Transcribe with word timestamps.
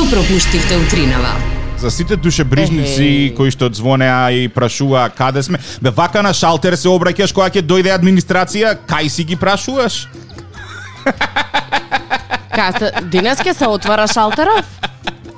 Што 0.00 0.16
пропуштивте 0.16 0.76
утринава? 0.80 1.28
За 1.78 1.90
сите 1.90 2.16
душебрижници 2.16 3.04
Ехе. 3.04 3.34
кои 3.36 3.50
што 3.52 3.68
звонеа 3.68 4.32
и 4.32 4.48
прашуваа 4.48 5.10
каде 5.12 5.42
сме, 5.42 5.58
бе 5.76 5.90
вака 5.90 6.22
на 6.22 6.32
шалтер 6.32 6.72
се 6.72 6.88
обраќаш 6.88 7.34
кога 7.36 7.50
ќе 7.52 7.60
дојде 7.60 7.92
администрација, 7.92 8.78
кај 8.88 9.08
си 9.12 9.28
ги 9.28 9.36
прашуваш? 9.36 10.08
Кај 12.56 13.10
денес 13.12 13.44
ќе 13.44 13.52
се 13.52 13.68
отвара 13.68 14.08
шалтеров? 14.08 14.64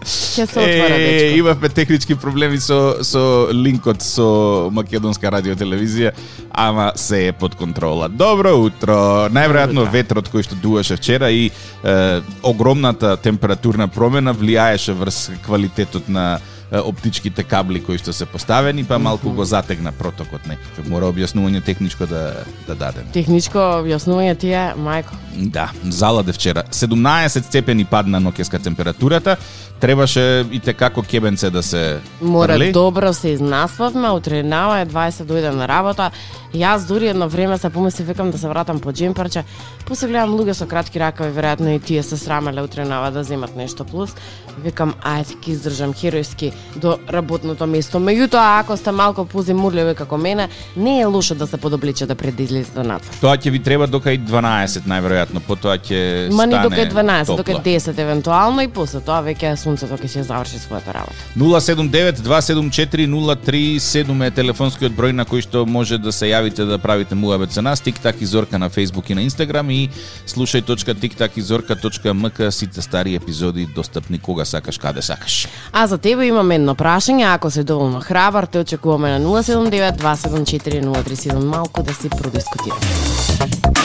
Ќе 0.03 0.47
се 0.47 0.67
дечко. 0.67 1.39
имавме 1.39 1.69
технички 1.69 2.15
проблеми 2.15 2.61
со 2.61 3.03
со 3.03 3.49
линкот 3.53 4.03
со 4.03 4.69
македонска 4.73 5.31
радио 5.31 5.55
телевизија, 5.55 6.13
ама 6.51 6.93
се 6.97 7.29
е 7.29 7.33
под 7.33 7.55
контрола. 7.55 8.09
Добро 8.09 8.55
утро. 8.57 9.29
Најверојатно 9.33 9.87
ветрот 9.93 10.29
кој 10.33 10.47
што 10.47 10.59
дуеше 10.59 10.97
вчера 10.97 11.31
и 11.31 11.51
е, 11.51 12.21
огромната 12.43 13.17
температурна 13.17 13.89
промена 13.89 14.35
влијаеше 14.35 14.93
врз 14.93 15.31
квалитетот 15.45 16.09
на 16.09 16.41
оптичките 16.81 17.45
кабли 17.45 17.83
кои 17.85 17.99
што 17.99 18.13
се 18.13 18.27
поставени, 18.27 18.85
па 18.85 18.99
малку 18.99 19.31
го 19.31 19.45
затегна 19.45 19.93
протокот, 19.93 20.47
не. 20.49 20.57
Што 20.73 20.87
мора 20.89 21.11
објаснување 21.13 21.65
техничко 21.65 22.07
да 22.07 22.45
да 22.67 22.75
дадем. 22.75 23.11
Техничко 23.13 23.59
објаснување 23.83 24.39
ти 24.39 24.55
е, 24.57 24.73
мајко. 24.77 25.19
Да, 25.37 25.71
заладе 25.85 26.33
вчера. 26.33 26.65
17 26.71 27.45
степени 27.49 27.85
падна 27.85 28.21
ноќеска 28.21 28.63
температурата. 28.63 29.37
Требаше 29.81 30.45
и 30.53 30.61
те 30.61 30.73
како 30.73 31.03
кебенце 31.03 31.51
да 31.51 31.63
се 31.63 32.01
Мора 32.21 32.55
фрли. 32.55 32.73
добро 32.73 33.13
се 33.13 33.29
изнаспавме, 33.35 34.11
утре 34.11 34.43
нава 34.43 34.79
е 34.81 34.87
20 34.87 35.27
дојдем 35.27 35.59
на 35.59 35.69
работа. 35.69 36.11
Јас 36.55 36.87
дури 36.87 37.09
едно 37.09 37.29
време 37.29 37.59
се 37.59 37.71
помисли 37.71 38.05
викам 38.05 38.31
да 38.31 38.39
се 38.39 38.49
вратам 38.49 38.81
по 38.81 38.93
джемперче. 38.93 39.45
После 39.87 40.09
гледам 40.09 40.37
луѓе 40.37 40.53
со 40.53 40.67
кратки 40.67 41.01
ракави, 41.01 41.33
веројатно 41.35 41.77
и 41.77 41.81
тие 41.81 42.03
се 42.03 42.17
срамеле 42.17 42.63
утре 42.63 42.85
нава 42.85 43.11
да 43.11 43.25
земат 43.25 43.57
нешто 43.57 43.85
плюс. 43.85 44.15
Викам 44.63 44.95
ајде 45.03 45.35
ќе 45.43 45.49
издржам 45.49 45.95
херојски 45.95 46.53
до 46.77 46.99
работното 47.09 47.67
место. 47.67 47.99
Меѓутоа 47.99 48.61
ако 48.61 48.77
сте 48.77 48.91
малку 48.91 49.25
позимурливи 49.25 49.95
како 49.95 50.19
мене, 50.19 50.49
не 50.77 51.01
е 51.01 51.07
лошо 51.07 51.35
да 51.35 51.47
се 51.47 51.57
подобличате 51.57 52.15
пред 52.15 52.37
да 52.37 52.43
излезете 52.43 52.83
надвор. 52.83 53.15
Тоа 53.21 53.37
ќе 53.37 53.51
ви 53.51 53.59
треба 53.59 53.87
дока 53.87 54.13
и 54.13 54.19
12 54.19 54.83
најверојатно, 54.89 55.41
потоа 55.47 55.79
ќе 55.79 56.29
Ма 56.33 56.47
ни 56.47 56.53
стане 56.53 56.69
дока 56.69 56.81
е 56.81 56.91
12, 56.91 57.27
топло. 57.27 57.37
дока 57.37 57.53
е 57.53 57.55
10 57.79 57.99
евентуално 57.99 58.63
и 58.63 58.69
после 58.69 59.01
тоа 59.01 59.23
веќе 59.23 59.57
сонцето 59.57 59.97
ќе 59.97 60.07
се 60.09 60.23
заврши 60.23 60.59
својата 60.59 60.95
работа. 60.95 61.15
079 61.37 62.13
274 62.23 63.07
037 63.07 64.27
е 64.27 64.31
телефонскиот 64.31 64.93
број 64.93 65.13
на 65.13 65.25
кој 65.25 65.41
што 65.43 65.67
може 65.67 65.99
да 65.99 66.13
се 66.13 66.27
јавите 66.33 66.65
да 66.65 66.79
правите 66.79 67.15
муабет 67.15 67.53
со 67.53 67.63
нас, 67.63 67.81
тик-так 67.81 68.17
и 68.21 68.27
Зорка 68.27 68.59
на 68.59 68.71
Facebook 68.71 69.11
и 69.11 69.15
на 69.15 69.23
Instagram 69.23 69.73
и 69.73 69.89
слушај.тиктакизорка.мк 70.27 72.53
сите 72.53 72.83
стари 72.83 73.15
епизоди 73.15 73.67
достапни 73.67 74.19
кога 74.19 74.45
сакаш, 74.45 74.79
каде 74.79 75.03
сакаш. 75.03 75.49
А 75.73 75.87
за 75.87 75.99
тебе 75.99 76.27
имаме 76.27 76.52
едно 76.55 76.75
прашање, 76.75 77.27
ако 77.35 77.51
се 77.51 77.65
доволно 77.65 78.01
храбар, 78.01 78.47
те 78.47 78.59
очекуваме 78.59 79.19
на 79.19 79.21
079 79.21 79.97
274 79.97 80.85
037 80.85 81.45
малку 81.45 81.83
да 81.83 81.95
си 81.95 82.09
продискутираме. 82.09 83.82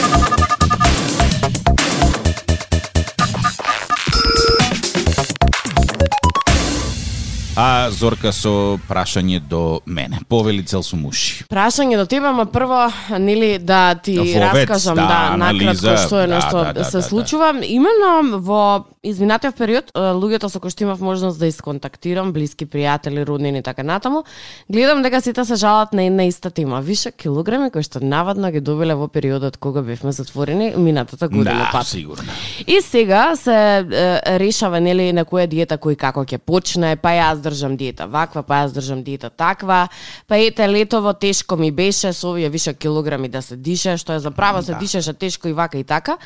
А 7.58 7.90
Зорка 7.90 8.30
со 8.30 8.78
прашање 8.86 9.40
до 9.42 9.82
мене. 9.90 10.20
Повели 10.30 10.62
цел 10.62 10.84
сум 10.86 11.08
уши. 11.10 11.42
Прашање 11.50 11.98
до 11.98 12.06
тебе, 12.06 12.30
ма 12.30 12.46
прво, 12.46 12.84
нели, 13.18 13.58
да 13.58 13.96
ти 13.98 14.14
Во 14.20 14.26
вец, 14.28 14.70
раскажам, 14.70 15.00
да, 15.02 15.08
да, 15.08 15.38
накратко 15.42 15.96
што 15.98 16.20
е 16.22 16.28
да, 16.28 16.36
нешто 16.36 16.58
да, 16.62 16.74
да, 16.78 16.86
се 16.86 17.02
да, 17.02 17.08
случува. 17.08 17.50
Именно 17.66 18.38
во 18.46 18.86
изминатиот 19.02 19.58
период, 19.58 19.90
луѓето 19.96 20.52
со 20.54 20.62
кои 20.62 20.70
што 20.70 20.86
имав 20.86 21.02
можност 21.02 21.40
да 21.42 21.50
исконтактирам, 21.50 22.30
блиски 22.36 22.68
пријатели, 22.70 23.24
роднини 23.26 23.64
и 23.64 23.66
така 23.66 23.82
натаму, 23.82 24.22
гледам 24.70 25.02
дека 25.02 25.22
сите 25.22 25.46
се 25.46 25.56
жалат 25.56 25.94
на 25.98 26.06
една 26.06 26.28
иста 26.30 26.52
тема. 26.52 26.82
Више 26.82 27.12
килограми 27.12 27.72
кои 27.72 27.82
што 27.82 28.04
навадно 28.06 28.52
ги 28.52 28.62
добиле 28.62 28.94
во 28.94 29.08
периодот 29.08 29.58
кога 29.58 29.82
бевме 29.82 30.12
затворени 30.12 30.74
минатата 30.78 31.28
година 31.28 31.66
Да, 31.66 31.70
пат. 31.72 31.88
сигурно. 31.88 32.30
И 32.68 32.82
сега 32.82 33.36
се 33.36 33.82
е, 33.82 34.38
решава 34.38 34.80
нели 34.80 35.10
на 35.14 35.26
која 35.26 35.48
диета 35.48 35.78
кој 35.82 35.96
како 35.98 36.22
ќе 36.22 36.38
почне, 36.38 36.96
па 37.02 37.18
јас 37.18 37.47
држам 37.50 37.78
диета 37.78 38.08
ваква, 38.08 38.44
па 38.44 38.64
јас 38.64 38.74
држам 38.76 39.04
диета 39.04 39.30
таква. 39.30 39.88
Па 40.28 40.38
ете 40.38 40.68
летово 40.70 41.14
тешко 41.14 41.58
ми 41.58 41.72
беше 41.72 42.14
со 42.14 42.30
овие 42.30 42.50
више 42.50 42.74
килограми 42.74 43.30
да 43.30 43.42
се 43.42 43.56
дише, 43.56 43.98
што 43.98 44.14
е 44.14 44.20
заправо 44.20 44.62
се 44.62 44.72
Да. 44.72 44.78
дишеше 44.80 45.14
тешко 45.14 45.48
и 45.48 45.54
вака 45.54 45.78
и 45.78 45.84
така. 45.84 46.18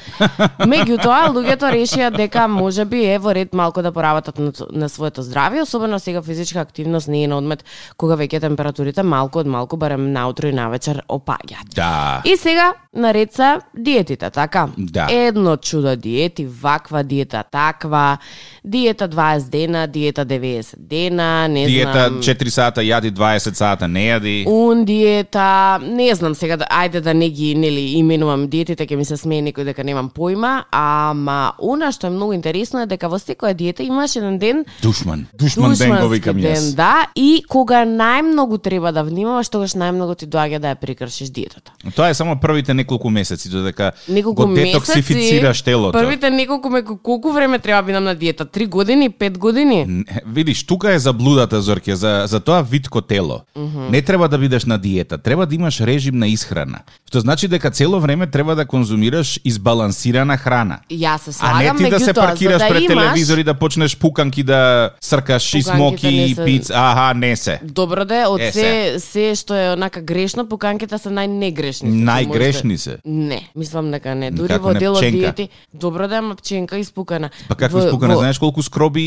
Меѓутоа 0.59 1.29
луѓето 1.31 1.71
решија 1.73 2.09
дека 2.15 2.47
можеби 2.47 3.05
е 3.05 3.17
во 3.19 3.33
ред 3.33 3.53
малку 3.53 3.81
да 3.81 3.91
поработат 3.91 4.39
на, 4.39 4.51
на 4.71 4.89
своето 4.89 5.23
здравје, 5.23 5.61
особено 5.61 5.99
сега 5.99 6.21
физичка 6.21 6.59
активност 6.59 7.07
не 7.07 7.23
е 7.23 7.27
на 7.27 7.37
одмет 7.37 7.63
кога 7.97 8.15
веќе 8.15 8.39
температурите 8.41 9.03
малку 9.03 9.39
од 9.39 9.47
малку 9.47 9.77
барем 9.77 10.11
наутро 10.13 10.47
и 10.47 10.53
навечер 10.53 11.03
опаѓаат. 11.09 11.75
Да. 11.75 12.21
И 12.25 12.37
сега 12.37 12.73
наред 12.93 13.33
се 13.33 13.57
диетите, 13.77 14.29
така? 14.29 14.67
Да. 14.77 15.07
Едно 15.11 15.57
чудо 15.57 15.95
диети, 15.95 16.45
ваква 16.45 17.03
диета, 17.03 17.43
таква, 17.51 18.17
диета 18.65 19.09
20 19.09 19.49
дена, 19.49 19.87
диета 19.87 20.25
90 20.25 20.75
дена, 20.77 21.10
не 21.47 21.65
Диета 21.67 22.07
знам. 22.07 22.21
4 22.21 22.49
сата 22.49 22.81
јади, 22.81 23.11
20 23.11 23.53
сата 23.53 23.87
не 23.87 24.07
јади. 24.07 24.45
Un 24.45 24.85
диета, 24.85 25.79
не 25.81 26.15
знам 26.15 26.35
сега, 26.35 26.57
да, 26.57 26.65
ајде 26.65 27.01
да 27.01 27.13
не 27.13 27.29
ги 27.29 27.55
нели 27.55 27.97
именувам 27.99 28.47
диетите, 28.47 28.85
ќе 28.85 28.95
ми 28.95 29.05
се 29.05 29.17
смее 29.17 29.41
некој 29.41 29.65
дека 29.71 29.83
немам 29.83 30.09
појма, 30.09 30.63
ама 30.71 31.53
она 31.59 31.91
што 31.91 32.07
е 32.07 32.15
многу 32.15 32.33
интересно 32.33 32.83
е 32.83 32.89
дека 32.89 33.09
во 33.09 33.19
секоја 33.19 33.53
диета 33.53 33.83
имаш 33.83 34.15
еден 34.15 34.37
ден 34.39 34.65
Душман. 34.81 35.27
Душман 35.33 35.73
ден 35.73 35.95
го 36.01 36.09
викам 36.09 36.41
ден, 36.41 36.55
јас. 36.55 36.75
да, 36.75 37.07
и 37.15 37.43
кога 37.47 37.83
најмногу 37.85 38.61
треба 38.61 38.91
да 38.91 39.03
внимаваш, 39.03 39.49
тогаш 39.49 39.75
најмногу 39.75 40.15
ти 40.15 40.27
доаѓа 40.27 40.59
да 40.59 40.73
ја 40.75 40.79
прекршиш 40.81 41.29
диетата. 41.29 41.71
Тоа 41.95 42.09
е 42.09 42.13
само 42.13 42.39
првите 42.39 42.73
неколку 42.73 43.09
месеци 43.09 43.49
додека 43.49 43.91
неколку 44.09 44.47
го 44.47 44.53
детоксифицираш 44.53 45.61
телото. 45.61 45.99
Првите 45.99 46.29
неколку 46.29 46.69
колку 47.03 47.31
време 47.31 47.59
треба 47.59 47.81
бидам 47.87 48.03
на 48.03 48.15
диета? 48.15 48.45
Три 48.45 48.65
години, 48.65 49.09
пет 49.09 49.37
години? 49.37 49.85
Не, 49.87 50.05
Видиш, 50.25 50.63
тука 50.65 50.93
е 50.93 50.99
заблудата, 51.01 51.61
Зорке, 51.61 51.95
за, 51.95 52.23
за 52.25 52.39
тоа 52.39 52.61
витко 52.61 53.01
тело. 53.01 53.41
Не 53.89 54.01
треба 54.01 54.27
да 54.27 54.37
бидеш 54.37 54.65
на 54.65 54.77
диета, 54.77 55.17
треба 55.17 55.45
да 55.45 55.55
имаш 55.55 55.81
режим 55.81 56.15
на 56.15 56.27
исхрана. 56.27 56.79
Што 57.05 57.19
значи 57.19 57.47
дека 57.47 57.71
цело 57.71 57.99
време 57.99 58.27
треба 58.27 58.55
да 58.55 58.65
конзумираш 58.65 59.39
избалансирана 59.43 60.37
храна. 60.37 60.79
Јас 60.89 61.17
се 61.19 61.31
А 61.39 61.53
не 61.53 61.63
слагам, 61.63 61.77
ти 61.77 61.89
да 61.89 61.99
се 61.99 62.13
паркираш 62.13 62.57
да 62.57 62.67
пред 62.69 62.81
имаш... 62.81 62.93
телевизор 62.95 63.37
и 63.37 63.43
да 63.43 63.53
почнеш 63.55 63.97
пуканки 63.97 64.43
да 64.43 64.61
сркаш 65.01 65.53
и 65.53 65.61
смоки 65.63 66.07
и 66.09 66.35
се- 66.35 66.45
пица. 66.45 66.73
Аха, 66.75 67.13
не 67.13 67.35
се. 67.35 67.59
Добро 67.63 68.05
да 68.05 68.15
е, 68.15 68.25
од 68.25 68.39
Е, 68.39 68.51
се, 68.51 68.69
се 68.99 69.35
што 69.35 69.53
е 69.53 69.69
онака 69.71 70.01
грешно, 70.01 70.45
пуканките 70.45 70.97
се 70.97 71.09
најнегрешни. 71.09 71.89
Најгрешни 71.89 72.75
се. 72.75 72.97
Не, 73.03 73.49
мислам 73.55 73.91
дека 73.91 74.15
не. 74.15 74.31
Дури 74.31 74.47
Како 74.49 74.63
во 74.63 74.73
не 74.73 74.79
дел 74.79 74.93
од 74.93 74.99
пченка? 74.99 75.17
диети, 75.17 75.49
добро 75.73 76.07
да 76.07 76.15
е 76.15 76.21
ма 76.21 76.35
пченка 76.35 76.77
испукана. 76.77 77.29
Па 77.47 77.55
како 77.55 77.79
испукана, 77.79 78.13
во- 78.13 78.19
знаеш 78.19 78.37
колку 78.37 78.63
скроби 78.63 79.05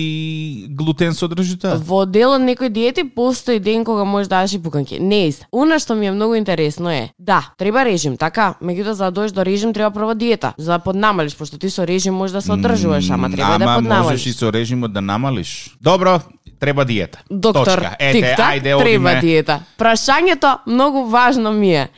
глутен 0.70 1.14
содржи? 1.14 1.56
Во 1.84 2.06
дел 2.06 2.32
од 2.32 2.40
некои 2.40 2.68
диети 2.68 3.04
постои 3.04 3.58
ден 3.60 3.84
кога 3.84 4.04
можеш 4.04 4.28
да 4.28 4.40
јадеш 4.44 4.54
и 4.56 4.62
пуканки. 4.62 4.98
Не 5.00 5.28
е. 5.28 5.32
Она 5.52 5.78
што 5.78 5.94
ми 5.94 6.06
е 6.06 6.12
многу 6.12 6.34
интересно 6.34 6.90
е, 6.90 7.10
да, 7.18 7.52
треба 7.58 7.84
режим, 7.84 8.16
така? 8.16 8.54
Меѓутоа 8.62 8.92
за 8.92 9.10
да 9.10 9.20
дојдеш 9.20 9.32
до 9.32 9.44
режим 9.44 9.72
треба 9.74 9.90
прво 9.90 10.14
диета, 10.14 10.54
за 10.58 10.72
да 10.72 10.78
поднамалиш, 10.78 11.36
пошто 11.36 11.58
ти 11.58 11.70
со 11.70 11.86
режим 11.86 12.14
можеш 12.14 12.32
да 12.32 12.42
се 12.42 12.52
одржуваш, 12.52 13.10
ама 13.10 13.30
треба 13.30 13.58
да 13.58 13.64
Ама 13.64 13.74
поднамалиш. 13.76 14.04
можеш 14.04 14.26
и 14.26 14.32
со 14.32 14.52
режимот 14.52 14.92
да 14.92 15.00
намалиш. 15.00 15.76
Добро, 15.80 16.20
треба 16.60 16.84
диета. 16.84 17.18
Доктор, 17.30 17.64
Точка. 17.64 17.96
Ете, 18.00 18.18
тик-так, 18.18 18.54
ајде, 18.56 18.62
треба 18.78 18.82
одиме. 18.82 19.20
диета. 19.20 19.60
Прашањето 19.78 20.56
многу 20.66 21.04
важно 21.04 21.52
ми 21.52 21.74
е. 21.74 21.88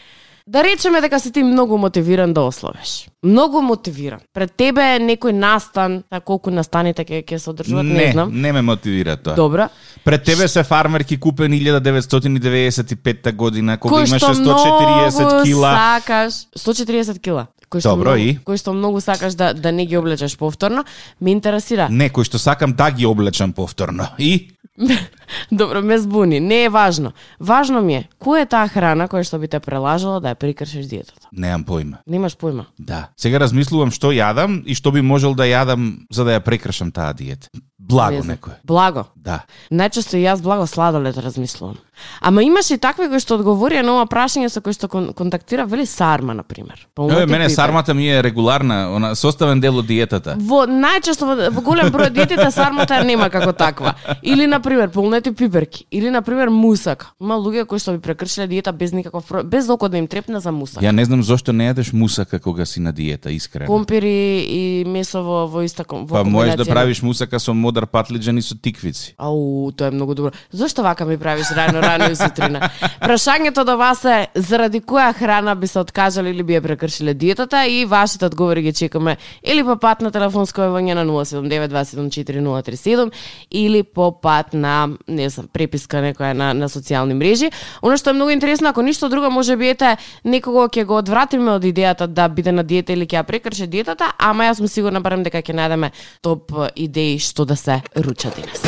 Да 0.49 0.65
речеме 0.65 1.01
дека 1.01 1.21
си 1.21 1.33
ти 1.33 1.43
многу 1.43 1.79
мотивиран 1.79 2.33
да 2.33 2.41
ословеш. 2.41 3.09
Многу 3.23 3.61
мотивиран. 3.63 4.21
Пред 4.35 4.53
тебе 4.53 4.83
е 4.95 4.99
некој 5.01 5.33
настан, 5.33 6.03
та 6.11 6.21
колку 6.21 6.51
настаните 6.51 7.03
ќе 7.03 7.25
ќе 7.25 7.37
се 7.37 7.51
одржуваат, 7.51 7.87
не, 7.87 7.95
Не, 7.95 8.13
знам. 8.13 8.31
не 8.33 8.53
ме 8.53 8.63
мотивира 8.63 9.17
тоа. 9.17 9.35
Добро. 9.35 9.69
Пред 10.05 10.23
тебе 10.23 10.49
се 10.49 10.63
фармерки 10.63 11.21
купен 11.21 11.51
1995 11.53 13.33
година, 13.33 13.79
кога 13.79 13.99
имаше 13.99 14.19
што 14.19 14.35
140 14.35 15.21
многу 15.21 15.43
кила. 15.45 15.73
сакаш, 15.75 16.35
140 16.57 17.19
кила. 17.19 17.47
Кој 17.71 17.81
што 17.83 17.97
Добро, 17.97 18.15
многу, 18.15 18.23
и? 18.23 18.39
кој 18.47 18.59
што 18.61 18.73
многу 18.73 19.01
сакаш 19.01 19.35
да 19.35 19.53
да 19.55 19.73
не 19.73 19.87
ги 19.87 19.97
облечеш 19.99 20.37
повторно, 20.39 20.85
ме 21.21 21.33
интересира. 21.35 21.89
Не, 21.91 22.11
кој 22.11 22.25
што 22.25 22.39
сакам 22.39 22.75
да 22.79 22.91
ги 22.91 23.07
облечам 23.07 23.53
повторно. 23.53 24.11
И 24.19 24.51
Добро, 25.51 25.83
ме 25.83 25.99
збуни, 25.99 26.41
не 26.41 26.65
е 26.65 26.69
важно. 26.69 27.13
Важно 27.41 27.81
ми 27.81 27.95
е, 27.95 28.09
која 28.21 28.45
е 28.45 28.47
таа 28.47 28.69
храна 28.69 29.09
која 29.09 29.25
што 29.25 29.39
би 29.41 29.49
те 29.49 29.61
прелажала 29.61 30.21
да 30.21 30.35
ја 30.35 30.39
прекршиш 30.39 30.87
диетата? 30.87 31.29
немам 31.33 31.65
појма. 31.65 31.97
Немаш 32.07 32.37
појма. 32.37 32.67
Да. 32.79 33.09
Сега 33.17 33.41
размислувам 33.41 33.91
што 33.91 34.13
јадам 34.13 34.63
и 34.67 34.75
што 34.75 34.93
би 34.93 35.01
можел 35.03 35.35
да 35.35 35.45
јадам 35.49 36.07
за 36.11 36.25
да 36.25 36.37
ја 36.37 36.45
прекршам 36.45 36.93
таа 36.93 37.13
диета. 37.17 37.49
Благо 37.79 38.23
некој. 38.25 38.57
Благо. 38.65 39.05
Да. 39.15 39.43
Најчесто 39.71 40.17
и 40.17 40.25
јас 40.25 40.41
благо 40.43 40.67
сладолед 40.67 41.19
размислувам. 41.21 41.77
Ама 42.21 42.43
имаше 42.43 42.75
и 42.75 42.79
такви 42.79 43.09
кои 43.09 43.21
што 43.21 43.37
одговорија 43.39 43.83
на 43.85 43.95
ова 43.97 44.07
прашање 44.09 44.49
со 44.53 44.61
кои 44.65 44.73
што 44.77 44.89
кон, 44.89 45.11
контактира 45.17 45.65
вели 45.69 45.87
сарма 45.87 46.35
на 46.35 46.43
пример. 46.43 46.87
Еве 46.99 47.27
мене 47.27 47.49
сармата 47.51 47.95
ми 47.95 48.09
е 48.09 48.23
регуларна, 48.23 48.97
она 48.97 49.15
составен 49.15 49.61
дел 49.61 49.79
од 49.79 49.87
диетата. 49.87 50.37
Во 50.39 50.65
најчесто 50.67 51.29
во, 51.29 51.51
во 51.53 51.63
голем 51.65 51.93
број 51.93 52.11
диетите 52.11 52.51
сармата 52.51 53.03
нема 53.05 53.31
како 53.31 53.53
таква. 53.53 53.95
Или 54.23 54.47
на 54.47 54.61
пример 54.61 54.91
полнети 54.91 55.33
пиперки, 55.33 55.87
или 55.91 56.11
на 56.11 56.23
пример 56.23 56.49
мусак. 56.49 57.07
Има 57.21 57.37
луѓе 57.37 57.67
кои 57.67 57.79
што 57.79 57.97
би 57.97 58.01
прекршиле 58.01 58.47
диета 58.47 58.73
без 58.73 58.93
никаков 58.93 59.25
без 59.45 59.69
око 59.69 59.89
да 59.89 59.99
им 59.99 60.07
трепне 60.07 60.41
за 60.41 60.53
мусак. 60.53 60.83
Ја 60.83 60.93
не 60.93 61.05
знам 61.05 61.23
зошто 61.23 61.53
не 61.53 61.73
јадеш 61.73 61.93
мусака 61.93 62.39
кога 62.41 62.67
си 62.67 62.81
на 62.81 62.93
диета, 62.93 63.31
искрено. 63.31 63.67
Компири 63.67 64.45
и 64.49 64.85
месо 64.87 65.23
во, 65.23 65.47
во 65.47 65.65
иста 65.65 65.85
во 65.89 66.07
Па 66.07 66.25
можеш 66.25 66.57
да 66.57 66.65
правиш 66.65 67.03
мусака 67.03 67.39
со 67.39 67.55
модар 67.67 67.87
патлиџан 67.91 68.39
и 68.39 68.43
со 68.43 68.55
тиквици. 68.55 69.15
Ау, 69.19 69.73
тоа 69.73 69.91
е 69.91 69.97
многу 69.97 70.15
добро. 70.15 70.31
Зошто 70.53 70.83
вака 70.87 71.05
ми 71.05 71.19
правиш 71.19 71.47
рано 71.57 71.83
рано 71.83 72.17
сутрина? 72.17 72.71
Прашањето 73.03 73.65
до 73.67 73.77
вас 73.77 74.05
е 74.05 74.27
заради 74.35 74.81
која 74.81 75.13
храна 75.17 75.55
би 75.55 75.67
се 75.67 75.79
откажале 75.83 76.31
или 76.31 76.43
би 76.43 76.53
ја 76.57 76.63
прекршиле 76.63 77.15
диетата 77.15 77.67
и 77.67 77.85
вашите 77.85 78.27
одговори 78.27 78.63
ги 78.63 78.73
чекаме 78.73 79.17
или 79.43 79.65
по 79.65 79.77
пат 79.77 80.01
на 80.01 80.11
телефонско 80.11 80.61
јавање 80.61 80.95
на 80.95 81.05
079 81.05 83.11
или 83.51 83.83
по 83.83 84.13
пат 84.13 84.55
на 84.55 84.89
не 85.09 85.31
знам 85.31 85.49
преписка 85.53 86.03
некоја 86.03 86.33
на 86.33 86.55
на 86.55 86.69
социјални 86.69 87.15
мрежи. 87.15 87.51
Оно 87.83 87.97
што 87.97 88.11
е 88.11 88.19
многу 88.19 88.31
интересно, 88.31 88.69
ако 88.69 88.83
ништо 88.83 89.09
друго 89.09 89.31
може 89.31 89.57
би 89.57 89.69
ете 89.69 89.97
некого 90.25 90.69
ќе 90.69 90.85
го 90.85 90.97
одвратиме 90.97 91.53
од 91.57 91.65
идејата 91.65 92.07
да 92.07 92.29
биде 92.29 92.53
на 92.53 92.63
диета 92.63 92.93
или 92.93 93.07
ќе 93.07 93.21
ја 93.21 93.27
прекрши 93.27 93.67
диетата, 93.67 94.13
ама 94.19 94.45
јас 94.45 94.61
сум 94.61 94.69
сигурна 94.69 95.01
барем 95.01 95.23
дека 95.23 95.43
ќе 95.43 95.55
најдеме 95.57 95.91
топ 96.23 96.53
идеи 96.77 97.19
што 97.19 97.45
да 97.45 97.56
се 97.57 97.83
руча 97.97 98.31
денес. 98.37 98.63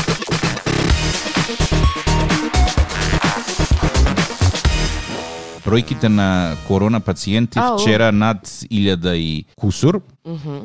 Бројките 5.68 6.08
на 6.08 6.56
корона 6.68 7.00
пациенти 7.00 7.58
Ау. 7.58 7.78
вчера 7.78 8.12
над 8.12 8.46
1000 8.46 9.14
и 9.14 9.44
кусур, 9.56 10.00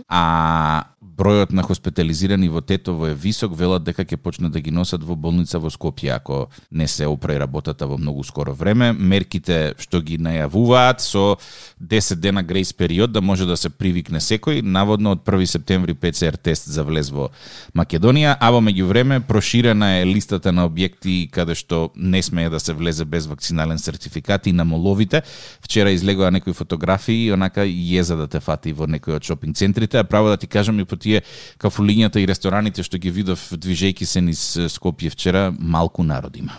а 0.08 0.84
бројот 1.24 1.54
на 1.56 1.64
хоспитализирани 1.64 2.50
во 2.52 2.62
Тетово 2.62 3.08
е 3.08 3.16
висок, 3.16 3.54
велат 3.56 3.86
дека 3.88 4.04
ќе 4.04 4.18
почнат 4.20 4.52
да 4.52 4.60
ги 4.60 4.72
носат 4.76 5.04
во 5.08 5.16
болница 5.16 5.60
во 5.64 5.70
Скопје 5.72 6.12
ако 6.18 6.50
не 6.72 6.88
се 6.88 7.08
опре 7.08 7.38
работата 7.40 7.88
во 7.88 7.98
многу 7.98 8.26
скоро 8.28 8.54
време. 8.54 8.92
Мерките 8.92 9.74
што 9.80 10.02
ги 10.04 10.18
најавуваат 10.20 11.00
со 11.00 11.38
10 11.80 12.20
дена 12.20 12.44
грейс 12.44 12.74
период 12.74 13.14
да 13.14 13.22
може 13.22 13.48
да 13.48 13.56
се 13.58 13.70
привикне 13.70 14.20
секој, 14.20 14.62
наводно 14.62 15.14
од 15.16 15.24
1 15.24 15.46
септември 15.46 15.94
ПЦР 15.94 16.38
тест 16.38 16.68
за 16.68 16.84
влез 16.84 17.12
во 17.12 17.30
Македонија, 17.76 18.36
а 18.40 18.52
во 18.52 18.60
меѓувреме 18.60 19.22
проширена 19.28 20.02
е 20.02 20.06
листата 20.06 20.52
на 20.52 20.68
објекти 20.68 21.30
каде 21.32 21.56
што 21.56 21.92
не 21.96 22.22
смее 22.22 22.50
да 22.50 22.60
се 22.60 22.74
влезе 22.74 23.06
без 23.06 23.28
вакцинален 23.32 23.80
сертификат 23.80 24.48
и 24.48 24.52
на 24.52 24.66
моловите. 24.66 25.24
Вчера 25.62 25.92
излегоа 25.92 26.32
некои 26.32 26.54
фотографии, 26.54 27.32
онака 27.32 27.64
језа 27.64 28.18
да 28.20 28.28
те 28.28 28.44
фати 28.44 28.74
во 28.74 28.88
некој 28.88 29.22
од 29.22 29.24
шопинг 29.24 29.56
центрите, 29.56 30.00
а 30.00 30.04
право 30.04 30.30
да 30.30 30.38
ти 30.38 30.48
кажам 30.48 30.80
и 30.80 30.86
по 30.86 30.98
тие 30.98 31.13
кафулињата 31.62 32.20
и 32.20 32.28
рестораните 32.28 32.84
што 32.84 32.98
ги 32.98 33.12
видов 33.12 33.40
движејки 33.52 34.06
се 34.06 34.22
низ 34.22 34.58
Скопје 34.74 35.12
вчера, 35.14 35.52
малку 35.60 36.04
народ 36.04 36.38
има. 36.38 36.58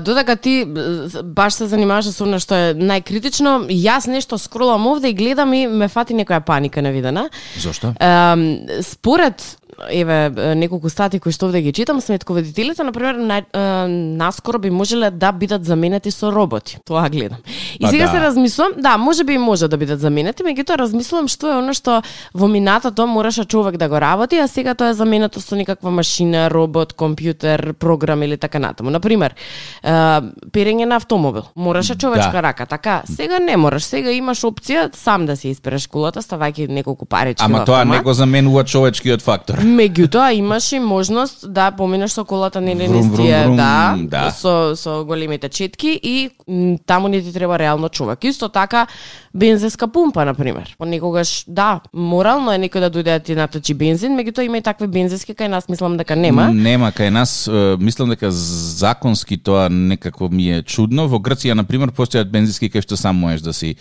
Додека 0.00 0.36
ти 0.36 0.64
баш 1.24 1.54
се 1.54 1.66
занимаваше 1.66 2.12
со 2.12 2.26
она 2.26 2.36
што 2.36 2.52
е 2.52 2.74
најкритично, 2.76 3.64
јас 3.72 4.04
нешто 4.12 4.36
скролам 4.36 4.84
овде 4.86 5.08
и 5.08 5.16
гледам 5.16 5.54
и 5.56 5.64
ме 5.66 5.88
фати 5.88 6.12
некоја 6.12 6.44
паника 6.44 6.82
невидена. 6.84 7.30
Зошто? 7.56 7.94
Е, 7.96 8.82
според 8.82 9.40
еве 9.90 10.54
неколку 10.54 10.90
стати 10.90 11.20
кои 11.20 11.32
што 11.32 11.46
овде 11.46 11.60
ги 11.62 11.72
читам, 11.72 12.00
сметководителите 12.00 12.84
на 12.84 12.92
пример 12.92 13.14
на, 13.14 13.38
е, 13.38 13.60
наскоро 13.88 14.58
би 14.58 14.70
можеле 14.70 15.10
да 15.10 15.32
бидат 15.32 15.64
заменети 15.64 16.10
со 16.10 16.32
роботи. 16.32 16.78
Тоа 16.84 17.08
гледам. 17.08 17.38
И 17.80 17.82
Па 17.82 17.88
сега 17.88 18.06
да. 18.06 18.10
се 18.10 18.20
размислувам, 18.20 18.72
да, 18.78 18.96
може 18.98 19.24
би 19.24 19.38
може 19.38 19.68
да 19.68 19.76
бидат 19.76 20.00
заменети, 20.00 20.42
меѓутоа 20.42 20.78
размислувам 20.78 21.28
што 21.28 21.50
е 21.50 21.58
она 21.58 21.74
што 21.74 22.02
во 22.34 22.48
минатото 22.48 23.06
мораше 23.06 23.44
човек 23.44 23.76
да 23.76 23.88
го 23.88 24.00
работи, 24.00 24.38
а 24.38 24.48
сега 24.48 24.74
тоа 24.74 24.90
е 24.90 24.94
заменето 24.94 25.40
со 25.40 25.56
некаква 25.56 25.90
машина, 25.90 26.50
робот, 26.50 26.94
компјутер, 26.94 27.72
програм 27.72 28.22
или 28.22 28.36
така 28.36 28.58
натаму. 28.58 28.90
На 28.90 29.00
пример, 29.00 29.34
е, 29.82 29.90
перење 30.52 30.84
на 30.84 30.96
автомобил. 30.96 31.44
Мораше 31.56 31.94
човечка 31.94 32.32
Да. 32.32 32.42
рака, 32.42 32.66
така? 32.66 33.02
Сега 33.06 33.38
не 33.38 33.56
мораш. 33.56 33.84
Сега 33.84 34.10
имаш 34.10 34.42
опција 34.42 34.94
сам 34.94 35.26
да 35.26 35.36
си 35.36 35.48
испереш 35.48 35.86
кулата, 35.86 36.22
ставајќи 36.22 36.68
неколку 36.68 37.04
парички 37.06 37.44
Ама 37.44 37.64
тоа 37.64 37.84
не 37.84 38.00
го 38.00 38.12
заменува 38.12 38.64
човечкиот 38.64 39.22
фактор. 39.22 39.63
Меѓутоа 39.64 40.32
имаш 40.34 40.72
и 40.72 40.78
можност 40.78 41.52
да 41.52 41.70
поминеш 41.70 42.10
со 42.10 42.24
колата 42.24 42.60
нели 42.60 42.88
Врум, 42.88 43.08
низ 43.08 43.16
тие, 43.16 43.44
да, 43.56 43.96
да. 43.98 44.30
со 44.30 44.76
со 44.76 45.04
големите 45.04 45.48
четки 45.48 46.00
и 46.02 46.30
таму 46.86 47.08
не 47.08 47.22
ти 47.22 47.32
треба 47.32 47.58
реално 47.58 47.88
човек. 47.88 48.24
Исто 48.24 48.48
така 48.48 48.86
бензинска 49.34 49.88
пумпа 49.88 50.24
на 50.24 50.34
пример. 50.34 50.76
Понекогаш 50.78 51.44
да, 51.48 51.80
морално 51.94 52.52
е 52.52 52.58
некој 52.58 52.80
да 52.80 52.90
дојде 52.90 53.18
да 53.18 53.18
ти 53.18 53.34
наточи 53.34 53.74
бензин, 53.74 54.12
меѓутоа 54.14 54.44
има 54.46 54.58
и 54.58 54.62
такви 54.62 54.86
бензински 54.86 55.34
кај 55.34 55.48
нас 55.48 55.68
мислам 55.68 55.96
дека 55.96 56.16
нема. 56.16 56.50
Нема 56.52 56.92
кај 56.92 57.08
нас, 57.08 57.48
мислам 57.80 58.12
дека 58.14 58.30
законски 58.30 59.36
тоа 59.36 59.68
некако 59.70 60.28
ми 60.28 60.50
е 60.58 60.62
чудно. 60.62 61.08
Во 61.08 61.18
Грција 61.18 61.54
на 61.54 61.64
пример 61.64 61.90
постојат 61.90 62.30
бензински 62.30 62.70
кај 62.70 62.84
што 62.84 62.96
сам 63.00 63.16
можеш 63.16 63.40
да 63.40 63.52
си 63.52 63.74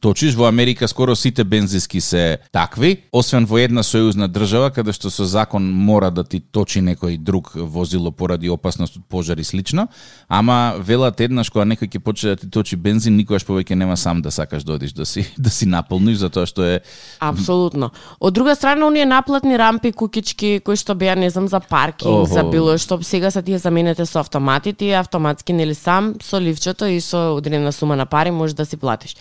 точиш. 0.00 0.34
Во 0.34 0.46
Америка 0.46 0.88
скоро 0.88 1.16
сите 1.16 1.44
бензински 1.44 2.00
се 2.00 2.38
такви, 2.52 3.02
освен 3.12 3.46
во 3.46 3.58
една 3.58 3.82
сојузна 3.82 4.28
држава 4.28 4.70
каде 4.70 4.92
што 4.92 5.10
со 5.10 5.26
закон 5.30 5.70
мора 5.70 6.10
да 6.10 6.24
ти 6.24 6.40
точи 6.40 6.82
некој 6.82 7.18
друг 7.18 7.52
возило 7.54 8.10
поради 8.10 8.50
опасност 8.50 8.98
од 8.98 9.04
пожар 9.08 9.38
и 9.38 9.44
слично. 9.44 9.86
Ама 10.28 10.74
велат 10.78 11.20
еднаш 11.20 11.50
кога 11.54 11.64
некој 11.64 11.88
ќе 11.88 12.02
почне 12.02 12.34
да 12.34 12.40
ти 12.42 12.50
точи 12.50 12.76
бензин, 12.76 13.16
никогаш 13.16 13.46
повеќе 13.46 13.78
нема 13.78 13.96
сам 13.96 14.22
да 14.22 14.30
сакаш 14.34 14.66
да 14.66 14.74
одиш 14.74 14.92
да 14.92 15.06
си 15.06 15.26
да 15.38 15.50
си 15.50 15.70
наполниш 15.70 16.18
затоа 16.18 16.46
што 16.46 16.66
е 16.66 16.80
Апсолутно. 17.20 17.90
Од 18.20 18.34
друга 18.34 18.54
страна, 18.56 18.86
оние 18.86 19.06
наплатни 19.06 19.58
рампи, 19.58 19.92
кукички, 19.92 20.60
кои 20.64 20.76
што 20.76 20.94
беа, 20.94 21.14
не 21.16 21.30
знам, 21.30 21.48
за 21.48 21.60
паркинг, 21.60 22.26
Охо. 22.26 22.34
за 22.34 22.44
било 22.44 22.78
што, 22.78 22.98
сега 23.02 23.30
се 23.30 23.42
тие 23.42 23.58
заменете 23.58 24.06
со 24.06 24.20
автомати, 24.20 24.72
тие 24.72 24.98
автоматски, 24.98 25.52
нели 25.52 25.74
сам, 25.74 26.14
со 26.22 26.40
ливчето 26.40 26.86
и 26.86 27.00
со 27.00 27.36
одредена 27.36 27.72
сума 27.72 27.96
на 27.96 28.06
пари 28.06 28.30
можеш 28.30 28.54
да 28.54 28.66
си 28.66 28.76
платиш. 28.76 29.16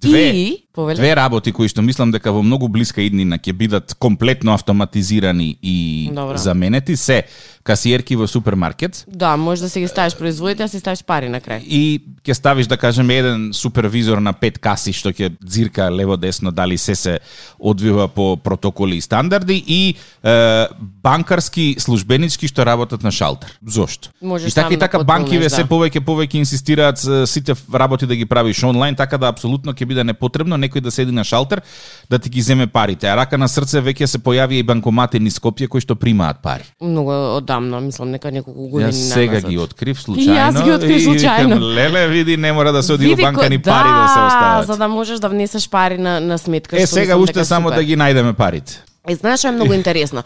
Две, 0.00 0.30
И, 0.30 0.64
повели, 0.74 0.96
две 0.96 1.14
работи 1.14 1.52
кои 1.52 1.68
што 1.68 1.82
мислам 1.82 2.10
дека 2.12 2.32
во 2.32 2.42
многу 2.42 2.68
блиска 2.68 3.00
иднина 3.06 3.38
ќе 3.38 3.52
бидат 3.52 3.94
комплетно 3.98 4.52
автоматизирани 4.54 5.58
и 5.62 6.10
Добро. 6.12 6.36
заменети 6.36 6.96
се 6.96 7.24
касиерки 7.64 8.16
во 8.16 8.26
супермаркет 8.28 9.04
Да, 9.08 9.36
може 9.36 9.62
да 9.62 9.68
си 9.68 9.80
ги 9.80 9.88
ставиш 9.88 10.16
производите, 10.16 10.62
а 10.62 10.68
си 10.68 10.80
ставиш 10.80 11.04
пари 11.04 11.28
на 11.28 11.40
крај. 11.40 11.64
и 11.64 12.02
ќе 12.24 12.32
ставиш 12.32 12.66
да 12.66 12.76
кажеме 12.76 13.16
еден 13.18 13.50
супервизор 13.52 14.18
на 14.18 14.32
пет 14.32 14.58
каси 14.58 14.92
што 14.92 15.12
ќе 15.12 15.32
дзирка 15.40 15.90
лево 15.90 16.16
десно 16.16 16.52
дали 16.52 16.78
се 16.78 16.94
се 16.94 17.18
одвива 17.58 18.08
по 18.08 18.36
протоколи 18.36 18.96
и 18.96 19.00
стандарди 19.00 19.64
и 19.66 19.94
е, 20.22 20.66
банкарски 21.02 21.76
службенички 21.78 22.48
што 22.48 22.66
работат 22.66 23.02
на 23.02 23.12
шалтер. 23.12 23.58
Зошто? 23.66 24.10
Можеш 24.22 24.52
и 24.52 24.54
така 24.54 24.74
и 24.74 24.76
да 24.76 24.80
така 24.88 25.04
банкиве 25.04 25.48
се 25.50 25.62
да. 25.64 25.68
повеќе 25.68 26.00
повеќе 26.04 26.44
инсистираат 26.44 27.00
сите 27.28 27.54
работи 27.74 28.06
да 28.06 28.16
ги 28.16 28.26
правиш 28.26 28.62
онлайн, 28.64 28.94
така 28.94 29.18
да 29.18 29.28
апсолутно 29.32 29.72
ќе 29.72 29.86
биде 29.86 30.04
непотребно 30.04 30.56
некој 30.56 30.80
да 30.80 30.90
седи 30.90 31.12
на 31.12 31.24
шалтер 31.24 31.62
да 32.10 32.18
ти 32.18 32.30
ги 32.30 32.42
земе 32.42 32.66
парите. 32.66 33.08
А 33.08 33.16
рака 33.16 33.38
на 33.38 33.48
срце 33.48 33.80
веќе 33.80 34.04
се 34.04 34.18
појави 34.18 34.60
и 34.60 34.62
банкомати 34.62 35.20
низ 35.20 35.40
Скопје 35.40 35.68
кои 35.68 35.80
што 35.80 35.96
примаат 35.96 36.42
пари. 36.42 36.64
Многу 36.80 37.40
одамно, 37.56 37.80
мислам, 37.80 38.10
нека 38.10 38.30
неколку 38.30 38.68
години 38.68 38.92
Јас 38.92 39.14
сега 39.14 39.32
назад. 39.34 39.50
ги 39.50 39.58
открив 39.58 39.98
И 39.98 40.02
случајно. 40.02 40.36
јас 40.40 40.64
ги 40.64 40.70
открив 40.70 40.96
и 40.96 41.06
случајно. 41.06 41.46
викам, 41.46 41.62
Леле, 41.64 42.08
види, 42.08 42.36
не 42.36 42.52
мора 42.52 42.72
да 42.72 42.82
се 42.82 42.92
оди 42.92 43.08
во 43.08 43.16
банка 43.16 43.48
ни 43.50 43.58
пари 43.58 43.88
да 43.90 44.08
се 44.08 44.20
остават. 44.20 44.66
за 44.66 44.76
да 44.76 44.88
можеш 44.88 45.18
да 45.18 45.28
внесеш 45.28 45.68
пари 45.68 45.98
на, 45.98 46.20
на 46.20 46.38
сметка. 46.38 46.76
Е, 46.76 46.86
сега 46.86 47.16
уште 47.16 47.44
само 47.44 47.68
супер. 47.68 47.76
да 47.76 47.84
ги 47.84 47.96
најдеме 47.96 48.32
парите. 48.32 48.82
Е, 49.08 49.14
знаеш 49.14 49.40
што 49.40 49.48
е 49.48 49.52
многу 49.52 49.74
интересно. 49.78 50.22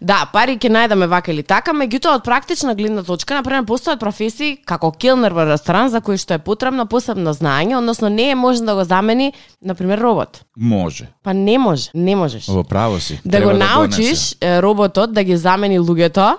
Да, 0.00 0.22
пари 0.32 0.56
ќе 0.56 0.70
најдеме 0.72 1.06
вака 1.06 1.32
или 1.32 1.42
така, 1.42 1.74
меѓутоа 1.76 2.16
од 2.16 2.24
практична 2.24 2.74
гледна 2.74 3.02
точка, 3.04 3.36
например, 3.36 3.66
постојат 3.68 4.00
професии 4.00 4.56
како 4.64 4.90
келнер 4.92 5.36
во 5.36 5.44
ресторан 5.50 5.90
за 5.92 6.00
кои 6.00 6.16
што 6.16 6.38
е 6.38 6.42
потребно 6.42 6.86
посебно 6.86 7.34
знаење, 7.36 7.76
односно 7.76 8.08
не 8.08 8.30
е 8.30 8.34
можно 8.34 8.66
да 8.66 8.74
го 8.74 8.84
замени, 8.84 9.32
например, 9.60 10.00
робот. 10.00 10.42
Може. 10.56 11.08
Па 11.22 11.34
не 11.34 11.58
може, 11.58 11.90
не 11.94 12.16
можеш. 12.16 12.48
Во 12.48 12.64
право 12.64 13.00
си. 13.00 13.20
Да 13.24 13.38
Треба 13.38 13.52
го 13.52 13.58
донесе. 13.58 13.74
научиш 13.74 14.36
е, 14.40 14.62
роботот 14.62 15.12
да 15.12 15.24
ги 15.24 15.36
замени 15.36 15.80
луѓето 15.80 16.36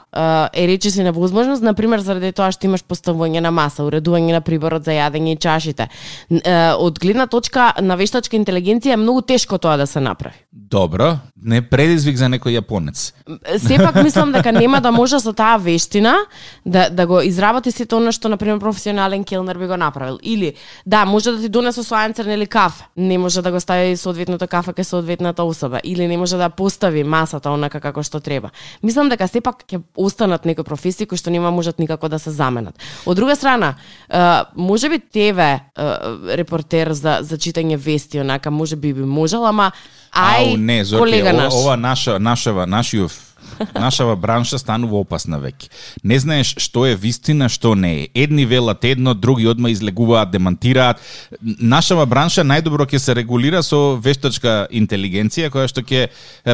е, 0.53 0.63
е 0.63 0.67
речи 0.67 0.91
си 0.91 1.03
невозможност, 1.03 1.61
например 1.61 1.99
заради 1.99 2.31
тоа 2.31 2.51
што 2.51 2.65
имаш 2.65 2.83
поставување 2.83 3.39
на 3.39 3.51
маса, 3.51 3.83
уредување 3.85 4.33
на 4.33 4.41
приборот 4.41 4.83
за 4.83 4.97
јадење 4.97 5.33
и 5.33 5.37
чашите. 5.37 5.89
Од 6.77 6.99
гледна 6.99 7.27
точка 7.27 7.73
на 7.81 7.95
вештачка 7.95 8.37
интелигенција 8.37 8.93
е 8.93 9.01
многу 9.01 9.21
тешко 9.21 9.57
тоа 9.57 9.77
да 9.77 9.87
се 9.87 9.99
направи. 9.99 10.35
Добро, 10.51 11.17
не 11.37 11.61
предизвик 11.83 12.17
за 12.17 12.29
некој 12.31 12.57
јапонец. 12.59 13.11
Сепак 13.59 13.97
мислам 14.05 14.31
дека 14.31 14.53
нема 14.55 14.79
да 14.81 14.91
може 14.91 15.19
со 15.19 15.33
таа 15.35 15.57
вештина 15.59 16.15
да 16.65 16.87
да 16.89 17.05
го 17.07 17.21
изработи 17.21 17.71
сето 17.71 17.97
она 17.99 18.11
што 18.15 18.29
на 18.31 18.37
пример 18.37 18.59
професионален 18.59 19.23
келнер 19.23 19.57
би 19.59 19.67
го 19.67 19.77
направил. 19.77 20.19
Или 20.23 20.53
да, 20.85 21.05
може 21.05 21.31
да 21.31 21.41
ти 21.41 21.49
донесе 21.49 21.83
слаенцер 21.83 22.25
или 22.25 22.47
кафе, 22.47 22.85
не 22.97 23.17
може 23.17 23.41
да 23.41 23.51
го 23.51 23.59
стави 23.59 23.97
соодветното 23.97 24.47
кафе 24.47 24.71
кај 24.71 24.83
соодветната 24.87 25.43
особа 25.43 25.81
или 25.83 26.07
не 26.07 26.17
може 26.17 26.37
да 26.37 26.49
постави 26.49 27.03
масата 27.03 27.51
онака 27.51 27.79
како 27.79 28.03
што 28.03 28.19
треба. 28.19 28.51
Мислам 28.83 29.09
дека 29.09 29.27
сепак 29.27 29.65
ќе 29.67 29.81
останат 29.97 30.45
некои 30.45 30.63
професии 30.63 31.05
кои 31.05 31.17
што 31.17 31.31
нема 31.31 31.51
можат 31.51 31.79
никако 31.79 32.09
да 32.09 32.19
се 32.19 32.31
заменат. 32.31 32.79
Од 33.05 33.15
друга 33.17 33.35
страна, 33.35 33.75
може 34.55 34.89
би 34.89 34.99
тебе 34.99 35.59
репортер 36.37 36.93
за 36.93 37.19
за 37.21 37.37
читање 37.37 37.77
вести 37.77 38.19
онака 38.19 38.51
може 38.51 38.75
би 38.75 38.93
би 38.93 39.03
можел, 39.03 39.45
ама 39.45 39.71
ај 40.13 40.53
Ау, 40.53 40.57
не, 40.57 40.85
Зорке, 40.85 40.99
колега 41.01 41.29
ова, 41.29 41.43
наш. 41.43 41.53
ова 41.53 41.75
наша, 41.77 42.19
нашава, 42.19 42.65
нашиов 42.65 43.13
нашава 43.75 44.15
бранша 44.15 44.59
станува 44.59 44.99
опасна 44.99 45.39
веќе. 45.39 45.69
Не 46.03 46.19
знаеш 46.19 46.55
што 46.57 46.85
е 46.85 46.95
вистина, 46.95 47.49
што 47.49 47.75
не 47.75 47.93
е. 48.03 48.07
Едни 48.13 48.45
велат 48.45 48.83
едно, 48.85 49.13
други 49.13 49.47
одма 49.47 49.69
излегуваат, 49.69 50.31
демантираат. 50.31 51.01
Нашава 51.41 52.05
бранша 52.05 52.43
најдобро 52.43 52.85
ќе 52.87 52.97
се 52.97 53.15
регулира 53.15 53.63
со 53.63 53.95
вештачка 53.97 54.67
интелигенција 54.71 55.49
која 55.53 55.67
што 55.67 55.81
ќе 55.81 56.07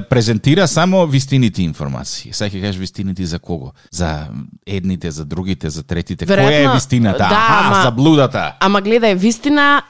презентира 0.10 0.68
само 0.68 1.06
вистините 1.06 1.64
информации. 1.64 2.34
Сега 2.34 2.50
ќе 2.50 2.62
кажеш 2.62 2.80
вистините 2.80 3.26
за 3.26 3.40
кого? 3.40 3.74
За 3.92 4.28
едните, 4.66 5.12
за 5.12 5.26
другите, 5.26 5.70
за 5.70 5.84
третите. 5.84 6.26
Која 6.26 6.72
е 6.72 6.74
вистината? 6.74 7.18
да, 7.18 7.26
Аха, 7.26 7.66
ама- 7.66 7.84
за 7.84 7.92
блудата. 7.92 8.54
Ама 8.60 8.82
гледај, 8.82 9.16
вистина 9.16 9.82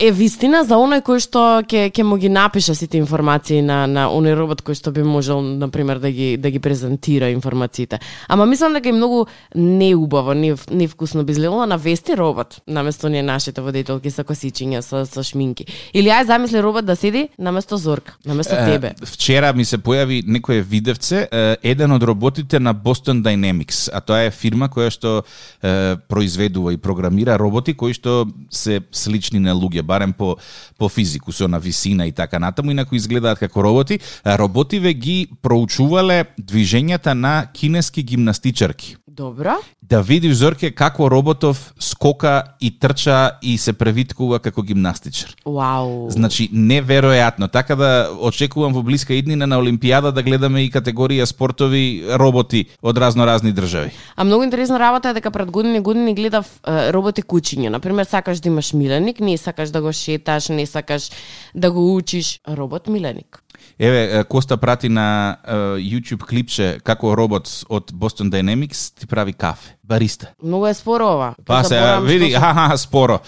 е, 0.00 0.06
е 0.08 0.12
вистина 0.12 0.64
за 0.64 0.74
оној 0.74 1.02
кој 1.02 1.18
што 1.20 1.62
ќе 1.62 1.90
ќе 1.90 2.02
му 2.02 2.16
ги 2.16 2.28
напише 2.28 2.74
сите 2.74 2.98
информации 2.98 3.62
на 3.62 3.86
на 3.86 4.08
оној 4.08 4.36
робот 4.38 4.62
кој 4.62 4.74
што 4.78 4.92
би 4.92 5.02
можел 5.02 5.42
на 5.42 5.68
пример 5.68 5.98
да 5.98 6.10
ги 6.10 6.36
да 6.42 6.50
ги 6.50 6.58
презентира 6.58 7.30
информациите. 7.30 8.00
Ама 8.28 8.46
мислам 8.46 8.72
дека 8.72 8.88
е 8.88 8.92
многу 8.92 9.26
неубаво, 9.54 10.34
не 10.34 10.54
невкусно 10.70 11.24
би 11.24 11.32
изгледало 11.32 11.66
на 11.66 11.76
вести 11.78 12.16
робот 12.16 12.60
наместо 12.66 13.08
ние 13.08 13.22
нашите 13.22 13.60
водителки 13.60 14.10
со 14.10 14.24
косичиња, 14.24 14.80
со 14.80 15.04
со 15.06 15.22
шминки. 15.22 15.66
Или 15.94 16.10
ај 16.10 16.26
замисли 16.26 16.62
робот 16.62 16.84
да 16.84 16.96
седи 16.96 17.28
наместо 17.38 17.76
Зорка, 17.76 18.16
наместо 18.26 18.54
Е, 18.54 18.64
тебе. 18.64 18.94
Вчера 19.04 19.52
ми 19.52 19.64
се 19.64 19.78
појави 19.78 20.22
некое 20.26 20.62
видевце, 20.62 21.28
еден 21.62 21.92
од 21.92 22.02
роботите 22.02 22.60
на 22.60 22.74
Boston 22.74 23.22
Dynamics, 23.22 23.88
а 23.92 24.00
тоа 24.00 24.26
е 24.26 24.30
фирма 24.30 24.68
која 24.68 24.90
што 24.90 25.22
е, 25.62 25.96
произведува 26.08 26.72
и 26.72 26.80
програмира 26.80 27.38
роботи 27.38 27.74
кои 27.74 27.94
што 27.94 28.26
се 28.50 28.80
слични 28.92 29.38
на 29.38 29.54
луѓе, 29.54 29.82
барем 29.82 30.12
по 30.12 30.36
по 30.78 30.88
физику, 30.88 31.32
со 31.32 31.48
на 31.48 31.58
висина 31.60 32.06
и 32.06 32.12
така 32.12 32.38
натаму, 32.38 32.70
инаку 32.70 32.94
изгледаат 32.94 33.38
како 33.38 33.62
роботи. 33.62 34.00
Роботиве 34.26 34.94
ги 34.94 35.28
проучувале 35.42 36.24
движењата 36.40 37.14
на 37.14 37.46
кинески 37.52 38.02
гимнастичарки. 38.02 38.96
Добро. 39.06 39.58
Да 39.82 40.00
видиш 40.02 40.36
Зорке 40.36 40.70
како 40.70 41.10
роботов 41.10 41.74
скока 41.78 42.42
и 42.60 42.70
трча 42.78 43.30
и 43.42 43.58
се 43.58 43.72
превиткува 43.72 44.38
како 44.40 44.62
гимнастичар. 44.62 45.34
Вау. 45.44 46.08
Значи, 46.10 46.48
неверојатно. 46.48 47.50
Така 47.52 47.76
да 47.76 48.08
очекувам 48.20 48.72
во 48.72 48.82
блиска 48.82 49.12
иднина 49.14 49.46
на 49.46 49.58
Олимпијада 49.60 50.14
да 50.16 50.22
гледаме 50.22 50.64
и 50.64 50.70
категорија 50.72 51.26
спортови 51.28 52.04
роботи 52.16 52.64
од 52.80 52.96
разно-разни 52.96 53.52
држави. 53.52 53.92
А 54.16 54.24
многу 54.24 54.44
интересна 54.44 54.78
работа 54.78 55.10
е 55.10 55.14
дека 55.14 55.30
пред 55.30 55.50
години 55.50 55.80
години 55.80 56.14
гледав 56.14 56.48
роботи 56.66 57.22
кучиња. 57.22 57.68
Например, 57.68 58.04
сакаш 58.04 58.40
да 58.40 58.48
имаш 58.48 58.72
миленик, 58.72 59.20
не 59.20 59.36
сакаш 59.36 59.70
да 59.70 59.82
го 59.82 59.92
шеташ, 59.92 60.48
не 60.48 60.66
сакаш 60.66 61.10
да 61.54 61.70
го 61.70 61.96
учиш. 61.96 62.40
Робот 62.48 62.88
миленик. 62.88 63.41
Еве, 63.78 64.24
Коста 64.24 64.56
прати 64.56 64.88
на 64.88 65.36
uh, 65.48 65.78
YouTube 65.80 66.26
клипче 66.28 66.78
како 66.84 67.14
робот 67.14 67.64
од 67.68 67.92
Boston 67.92 68.30
Dynamics 68.30 68.92
ти 68.98 69.06
прави 69.06 69.32
кафе. 69.32 69.74
Бариста. 69.92 70.26
Многу 70.42 70.66
е 70.66 70.74
споро 70.74 71.04
ова. 71.06 71.34
Па 71.44 71.64
се, 71.64 71.76
види, 72.02 72.30
се- 72.30 72.38
ха, 72.38 72.76
споро. 72.76 73.18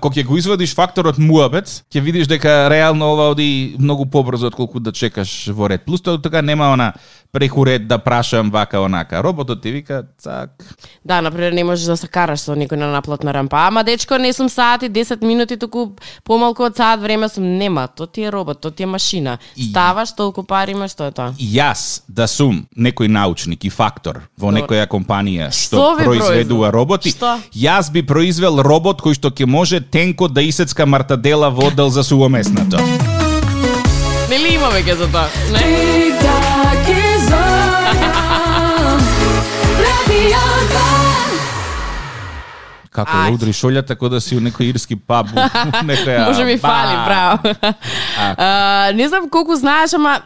Кога 0.00 0.14
ќе 0.14 0.24
го 0.24 0.36
извадиш 0.36 0.74
факторот 0.74 1.18
муабет, 1.18 1.66
ќе 1.86 2.00
видиш 2.00 2.26
дека 2.26 2.66
реално 2.66 3.12
ова 3.12 3.30
оди 3.30 3.76
многу 3.78 4.06
побрзо 4.06 4.46
отколку 4.46 4.80
да 4.80 4.92
чекаш 4.92 5.46
во 5.48 5.68
ред. 5.68 5.86
Плюс 5.86 6.02
тоа 6.02 6.18
така 6.18 6.42
нема 6.42 6.68
она 6.68 6.92
преку 7.32 7.62
ред 7.62 7.86
да 7.86 7.98
прашам 7.98 8.50
вака 8.50 8.80
онака. 8.80 9.22
Роботот 9.22 9.62
ти 9.62 9.70
вика 9.70 10.02
цак. 10.18 10.50
Да, 11.04 11.20
например, 11.20 11.52
не 11.52 11.64
можеш 11.64 11.84
да 11.84 11.96
се 11.96 12.08
караш 12.08 12.40
со 12.40 12.56
никој 12.56 12.76
на 12.76 12.88
наплатна 12.88 13.30
рампа. 13.30 13.56
Ама 13.60 13.84
дечко, 13.84 14.18
не 14.18 14.32
сум 14.32 14.48
сати, 14.48 14.88
10 14.88 15.22
минути, 15.22 15.56
туку 15.56 15.92
помалку 16.24 16.64
од 16.64 16.76
саат 16.76 17.00
време 17.00 17.28
сум. 17.28 17.44
Нема, 17.58 17.86
то 17.88 18.06
ти 18.06 18.22
е 18.22 18.32
робот, 18.32 18.60
то 18.60 18.70
ти 18.70 18.82
е 18.82 18.86
машина. 18.88 19.38
Ставаш, 19.60 20.16
толку 20.16 20.42
пари 20.42 20.72
имаш, 20.72 20.90
што 20.90 21.04
е 21.04 21.12
тоа? 21.12 21.32
Јас 21.38 22.02
да 22.08 22.26
сум 22.26 22.66
некој 22.76 23.06
научник 23.08 23.64
и 23.64 23.70
фактор 23.70 24.24
во 24.38 24.48
Добро. 24.48 24.56
некоја 24.58 24.86
компанија 24.88 25.50
што, 25.52 25.76
Што 25.76 26.00
произведува 26.08 26.70
роботи, 26.72 27.10
Што? 27.10 27.38
јас 27.54 27.92
би 27.92 28.02
произвел 28.02 28.62
робот 28.62 29.02
кој 29.02 29.14
што 29.14 29.30
ќе 29.30 29.46
може 29.46 29.80
тенко 29.80 30.28
да 30.28 30.42
исецка 30.42 30.86
мартадела 30.86 31.50
во 31.50 31.68
оддел 31.68 31.90
за 31.90 32.02
сувоместното. 32.02 32.78
Нели 34.30 34.54
има 34.54 34.68
веќе 34.72 34.96
за 34.96 35.06
тоа? 35.12 35.28
Не? 35.52 36.37
Како 43.04 43.18
да 43.24 43.34
удри 43.34 43.52
шолјата 43.54 43.94
како 43.94 44.08
да 44.12 44.20
си 44.20 44.36
у 44.36 44.40
некој 44.42 44.72
ирски 44.72 44.96
паб, 44.96 45.30
некоја 45.90 46.26
Може 46.26 46.44
ми 46.44 46.56
фали, 46.58 46.96
браво. 47.06 47.74
А, 48.18 48.92
не 48.94 49.08
знам 49.08 49.28
колку 49.30 49.56
знаеш, 49.56 49.94
ама 49.94 50.18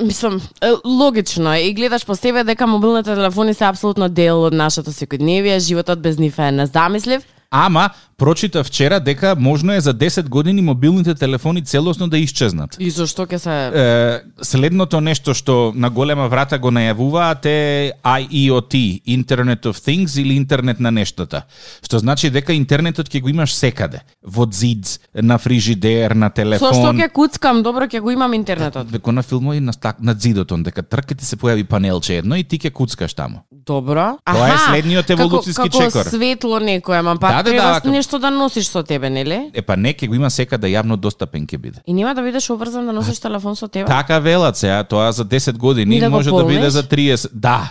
мислам, 0.00 0.40
логично 0.84 1.54
е 1.54 1.68
и 1.68 1.74
гледаш 1.74 2.06
по 2.06 2.16
себе 2.16 2.44
дека 2.44 2.66
мобилните 2.66 3.14
телефони 3.14 3.54
се 3.54 3.64
апсолутно 3.64 4.08
дел 4.08 4.42
од 4.48 4.54
нашето 4.54 4.90
секојдневие, 4.90 5.58
животот 5.58 6.02
без 6.02 6.18
нив 6.18 6.38
е 6.38 6.52
незамислив. 6.52 7.22
Ама 7.50 7.90
прочита 8.16 8.64
вчера 8.64 9.00
дека 9.00 9.36
можно 9.38 9.72
е 9.72 9.80
за 9.80 9.94
10 9.94 10.28
години 10.28 10.62
мобилните 10.62 11.14
телефони 11.14 11.64
целосно 11.64 12.08
да 12.08 12.18
исчезнат. 12.18 12.76
И 12.80 12.90
зошто 12.90 13.26
ќе 13.26 13.36
се 13.36 13.56
Е, 13.56 14.22
следното 14.42 15.00
нешто 15.00 15.34
што 15.34 15.72
на 15.74 15.90
голема 15.90 16.28
врата 16.28 16.58
го 16.58 16.70
најавуваат 16.70 17.46
е 17.46 17.92
IoT, 18.04 19.02
Internet 19.06 19.66
of 19.66 19.78
Things 19.80 20.20
или 20.20 20.34
интернет 20.34 20.80
на 20.80 20.90
нештата. 20.90 21.42
Што 21.82 21.98
значи 21.98 22.30
дека 22.30 22.52
интернетот 22.52 23.08
ќе 23.08 23.20
го 23.20 23.28
имаш 23.28 23.54
секаде. 23.54 24.00
Во 24.22 24.48
зид, 24.52 25.00
на 25.14 25.38
фрижидер, 25.38 26.14
на 26.14 26.26
Со 26.26 26.32
што 26.32 26.42
телефон. 26.42 26.96
ќе 26.96 27.12
куцкам, 27.12 27.62
добро 27.62 27.86
ќе 27.86 28.00
го 28.00 28.10
имам 28.10 28.34
интернетот. 28.34 28.90
Веко 28.90 29.12
на 29.12 29.22
филмови 29.22 29.60
на, 29.60 29.72
на 30.00 30.14
зидот, 30.14 30.52
он, 30.52 30.62
дека 30.62 30.82
трка 30.82 31.14
ти 31.14 31.24
се 31.24 31.36
појави 31.36 31.64
панелче 31.64 32.18
едно 32.18 32.36
и 32.36 32.44
ти 32.44 32.58
ќе 32.58 32.70
куцкаш 32.70 33.14
таму. 33.14 33.44
Добро. 33.66 34.18
Тоа 34.24 34.48
е 34.48 34.58
следниот 34.70 35.10
еволуциски 35.10 35.62
како, 35.62 35.78
чекор. 35.82 36.04
Како 36.04 36.10
светло 36.16 36.60
некој, 36.62 36.98
ама 37.00 37.16
па 37.18 37.28
Да, 37.28 37.42
да, 37.42 37.50
треба 37.50 37.80
да, 37.84 37.90
нешто 37.90 38.18
да 38.18 38.30
носиш 38.30 38.68
со 38.70 38.82
тебе, 38.82 39.10
нели? 39.10 39.50
Е 39.54 39.62
па 39.62 39.76
не, 39.76 39.90
ќе 39.94 40.06
го 40.06 40.14
има 40.14 40.30
секаде 40.30 40.70
јавно 40.70 40.96
достапен 40.96 41.46
ќе 41.46 41.58
биде. 41.58 41.80
И 41.86 41.92
нема 41.92 42.14
да 42.14 42.22
бидеш 42.22 42.46
обврзан 42.50 42.86
да 42.86 42.92
носиш 42.92 43.18
телефон 43.18 43.56
со 43.56 43.68
тебе. 43.68 43.86
Така 43.86 44.18
велат 44.18 44.56
се, 44.56 44.70
а 44.70 44.84
тоа 44.84 45.12
за 45.12 45.24
10 45.24 45.56
години 45.58 45.94
Ни 45.94 46.00
да 46.00 46.10
може 46.10 46.30
да 46.30 46.44
биде 46.44 46.70
за 46.70 46.82
30. 46.82 47.28
Да. 47.32 47.70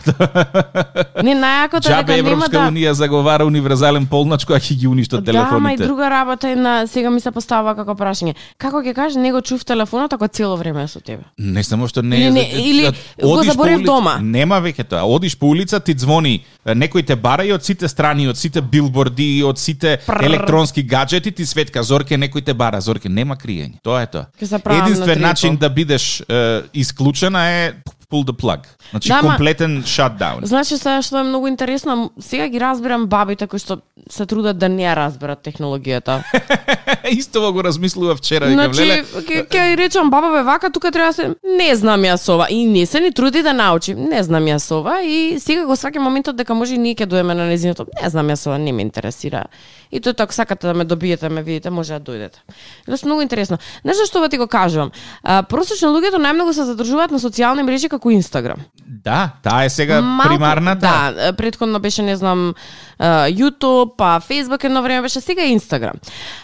Не, 1.24 1.32
најакото 1.36 1.88
е 1.88 2.04
дека 2.04 2.24
нема 2.24 2.50
да 2.50 2.68
унија 2.68 2.92
заговара 2.92 3.46
универзален 3.46 4.06
полнач 4.06 4.44
која 4.46 4.60
ќе 4.60 4.75
ги 4.75 4.88
уништат 4.88 5.24
Да, 5.24 5.32
ама 5.32 5.40
и 5.40 5.48
телефоните. 5.48 5.84
друга 5.86 6.10
работа 6.10 6.50
е 6.50 6.56
на 6.56 6.88
сега 6.88 7.10
ми 7.10 7.20
се 7.20 7.32
поставува 7.32 7.75
како 7.75 7.96
прашање. 7.96 8.36
Како 8.58 8.84
ќе 8.84 8.94
кажеш 8.94 9.16
него 9.16 9.42
чув 9.42 9.64
телефонот 9.66 10.14
ако 10.14 10.28
цело 10.28 10.58
време 10.58 10.84
е 10.84 10.88
со 10.88 11.00
тебе? 11.00 11.24
Не 11.38 11.64
само 11.64 11.88
што 11.88 12.02
не 12.04 12.18
Или 12.18 12.32
не- 12.32 12.52
или 12.52 12.84
да, 12.84 13.28
го 13.28 13.44
заборев 13.44 13.82
дома. 13.82 14.20
Нема 14.22 14.60
веќе 14.62 14.84
тоа. 14.84 15.04
Одиш 15.08 15.38
по 15.38 15.48
улица, 15.48 15.80
ти 15.86 15.96
звони, 15.98 16.34
е, 16.36 16.39
некој 16.65 17.05
те 17.05 17.15
бара 17.15 17.45
и 17.45 17.51
од 17.53 17.63
сите 17.63 17.88
страни, 17.88 18.27
од 18.27 18.38
сите 18.38 18.62
билборди, 18.62 19.43
од 19.45 19.60
сите 19.62 19.98
Пррр. 20.05 20.25
електронски 20.25 20.84
гаджети 20.84 21.31
ти 21.31 21.45
светка 21.45 21.84
Зорке 21.84 22.17
некој 22.17 22.45
те 22.45 22.53
бара. 22.53 22.81
Зорке 22.81 23.10
нема 23.10 23.36
криење. 23.36 23.77
Тоа 23.84 24.01
е 24.01 24.07
тоа. 24.07 24.25
Единствен 24.41 25.22
начин 25.22 25.57
да 25.57 25.69
бидеш 25.69 26.22
е, 26.29 26.62
исклучена 26.74 27.45
е 27.50 27.74
pull 28.10 28.24
the 28.24 28.34
plug. 28.34 28.60
Значи 28.91 29.10
Да, 29.10 29.22
комплетен 29.22 29.84
shutdown. 29.84 30.45
Значи 30.45 30.77
сега 30.77 31.01
што 31.01 31.19
е 31.19 31.24
многу 31.24 31.48
интересно, 31.48 32.12
сега 32.19 32.48
ги 32.48 32.60
разбирам 32.60 33.07
бабите 33.07 33.48
кои 33.48 33.60
што 33.60 33.81
се 34.10 34.25
трудат 34.25 34.57
да 34.57 34.69
не 34.69 34.86
ја 34.86 34.95
разберат 34.95 35.41
технологијата. 35.43 36.22
Истово 37.19 37.51
го 37.53 37.63
размислува 37.63 38.15
вчера. 38.15 38.51
Значи, 38.51 38.86
Значи, 38.86 39.34
ќе 39.34 39.48
ќе 39.50 39.62
ја 39.72 39.77
речам 39.77 40.10
баба 40.10 40.31
бе 40.31 40.43
вака, 40.43 40.69
тука 40.69 40.91
треба 40.91 41.10
да 41.10 41.13
се 41.13 41.36
не 41.57 41.75
знам 41.75 42.01
јас 42.01 42.29
ова 42.29 42.48
и 42.50 42.65
не 42.65 42.86
се 42.86 43.00
ни 43.00 43.12
труди 43.12 43.41
да 43.43 43.53
научи. 43.53 43.95
Не 43.95 44.24
знам 44.24 44.43
јас 44.43 44.72
ова 44.72 45.01
и 45.01 45.39
сега 45.39 45.65
го 45.65 45.75
сваќам 45.75 46.05
моментот 46.05 46.36
дека 46.36 46.53
може 46.55 46.75
и 46.75 46.77
ние 46.77 46.95
ќе 46.95 47.05
доеме 47.05 47.35
на 47.35 47.45
незиното. 47.45 47.85
Не 48.01 48.09
знам 48.09 48.27
јас 48.27 48.47
ова, 48.47 48.57
не 48.57 48.71
ме 48.71 48.81
интересира. 48.81 49.45
И 49.91 50.00
тоа 50.00 50.13
ако 50.17 50.33
сакате 50.33 50.67
да 50.67 50.74
ме 50.74 50.83
добиете, 50.83 51.29
ме 51.29 51.43
видите, 51.43 51.69
може 51.69 51.93
да 51.93 52.00
дојдете. 52.01 52.39
Тоа 52.85 52.97
многу 53.05 53.21
интересно. 53.21 53.57
Знаеш 53.81 54.07
што 54.07 54.19
ова 54.19 54.29
ти 54.29 54.38
го 54.38 54.47
кажувам? 54.47 54.91
А, 55.24 55.43
просечно 55.43 55.93
луѓето 55.93 56.17
најмногу 56.17 56.51
се 56.51 56.63
задржуваат 56.63 57.12
на 57.12 57.19
социјални 57.19 57.62
мрежи 57.62 57.89
како 57.89 58.12
Инстаграм. 58.12 58.65
Да, 58.88 59.29
таа 59.43 59.63
е 59.65 59.69
сега 59.69 60.01
Малку- 60.01 60.27
примарната. 60.27 61.13
Да, 61.15 61.33
предходно 61.33 61.79
беше, 61.79 62.01
не 62.01 62.15
знам, 62.15 62.55
YouTube, 63.00 63.92
па 63.98 64.22
Facebook 64.30 64.64
едно 64.64 64.82
време 64.82 65.02
беше, 65.02 65.22
сега 65.22 65.44
е 65.44 65.60
Instagram. 65.60 65.94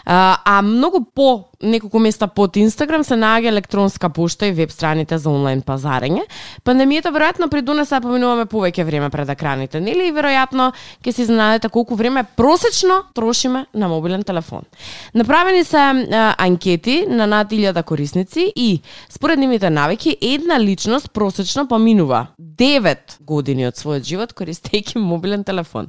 А, 0.04 0.38
а 0.44 0.62
многу 0.62 1.04
по 1.14 1.44
неколку 1.62 1.98
места 1.98 2.26
под 2.26 2.56
Инстаграм 2.56 3.04
се 3.04 3.14
наоѓа 3.14 3.48
електронска 3.48 4.10
пошта 4.10 4.46
и 4.46 4.52
веб 4.52 4.70
страните 4.70 5.18
за 5.18 5.30
онлайн 5.30 5.62
пазарење. 5.62 6.24
Пандемијата 6.66 7.12
веројатно 7.14 7.48
придонесе 7.50 8.00
да 8.00 8.08
поминуваме 8.08 8.46
повеќе 8.50 8.84
време 8.84 9.10
пред 9.10 9.30
екраните, 9.30 9.80
нели? 9.80 10.08
И 10.10 10.14
веројатно 10.14 10.72
ќе 11.04 11.12
се 11.12 11.22
изненадите 11.22 11.68
колку 11.68 11.94
време 11.94 12.24
просечно 12.36 13.02
трошиме 13.14 13.66
на 13.74 13.88
мобилен 13.88 14.24
телефон. 14.24 14.66
Направени 15.14 15.64
се 15.64 15.78
а, 15.78 16.34
анкети 16.38 17.04
на 17.08 17.26
над 17.26 17.50
1000 17.50 17.82
корисници 17.82 18.52
и 18.56 18.80
според 19.08 19.38
нивните 19.38 19.70
навики 19.70 20.16
една 20.22 20.60
личност 20.60 21.12
просечно 21.12 21.68
поминува 21.68 22.26
9 22.38 22.96
години 23.20 23.66
од 23.66 23.78
својот 23.78 24.04
живот 24.04 24.34
користејќи 24.34 24.98
мобилен 24.98 25.44
телефон. 25.44 25.88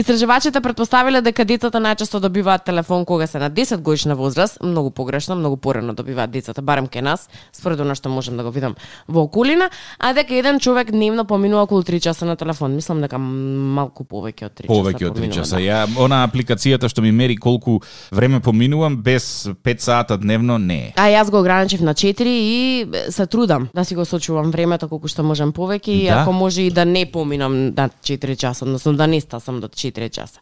Истражувачите 0.00 0.60
претпоставиле 0.64 1.20
дека 1.20 1.44
децата 1.44 1.76
најчесто 1.76 2.22
добиваат 2.24 2.62
телефон 2.64 3.02
кога 3.04 3.26
се 3.26 3.38
на 3.38 3.50
10 3.50 3.76
годишна 3.84 4.14
возраст, 4.16 4.56
многу 4.64 4.90
погрешно, 4.90 5.34
многу 5.36 5.56
порано 5.56 5.92
добиваат 5.94 6.30
децата, 6.30 6.62
барем 6.62 6.86
ке 6.86 7.02
нас, 7.02 7.28
според 7.52 7.80
она 7.80 7.92
што 7.94 8.08
можам 8.08 8.36
да 8.40 8.42
го 8.42 8.50
видам 8.50 8.76
во 9.08 9.20
околина, 9.28 9.68
а 9.98 10.14
дека 10.16 10.32
еден 10.34 10.56
човек 10.60 10.90
дневно 10.90 11.24
поминува 11.24 11.62
околу 11.62 11.82
3 11.82 12.00
часа 12.00 12.24
на 12.24 12.36
телефон. 12.36 12.72
Мислам 12.76 13.02
дека 13.04 13.18
малку 13.18 14.04
повеќе 14.08 14.46
од 14.48 14.54
3 14.56 14.62
часа. 14.62 14.72
Повеќе 14.72 15.04
од 15.10 15.12
3 15.12 15.20
поминува, 15.20 15.34
часа. 15.36 15.56
да. 15.56 15.60
Ја 15.60 16.04
она 16.04 16.22
апликацијата 16.24 16.88
што 16.88 17.02
ми 17.04 17.12
мери 17.12 17.36
колку 17.36 17.80
време 18.10 18.40
поминувам 18.40 18.96
без 19.02 19.50
5 19.64 19.78
сата 19.80 20.16
дневно 20.16 20.56
не 20.58 20.78
е. 20.78 20.92
А 20.96 21.10
јас 21.12 21.28
го 21.30 21.40
ограничив 21.40 21.80
на 21.84 21.92
4 21.94 22.24
и 22.24 22.86
се 23.10 23.26
трудам 23.26 23.68
да 23.74 23.84
си 23.84 23.94
го 23.94 24.04
сочувам 24.04 24.50
времето 24.50 24.88
колку 24.88 25.08
што 25.08 25.22
можам 25.22 25.52
повеќе 25.52 25.88
и 25.92 26.06
Да. 26.08 26.22
ако 26.22 26.32
може 26.32 26.62
и 26.62 26.70
да 26.70 26.84
не 26.86 27.04
поминам 27.04 27.74
на 27.76 27.90
4 28.02 28.36
часа, 28.36 28.64
односно 28.64 28.96
да 28.96 29.06
не 29.06 29.20
стасам 29.20 29.60
до 29.60 29.68
4 29.68 29.89
часа. 30.10 30.40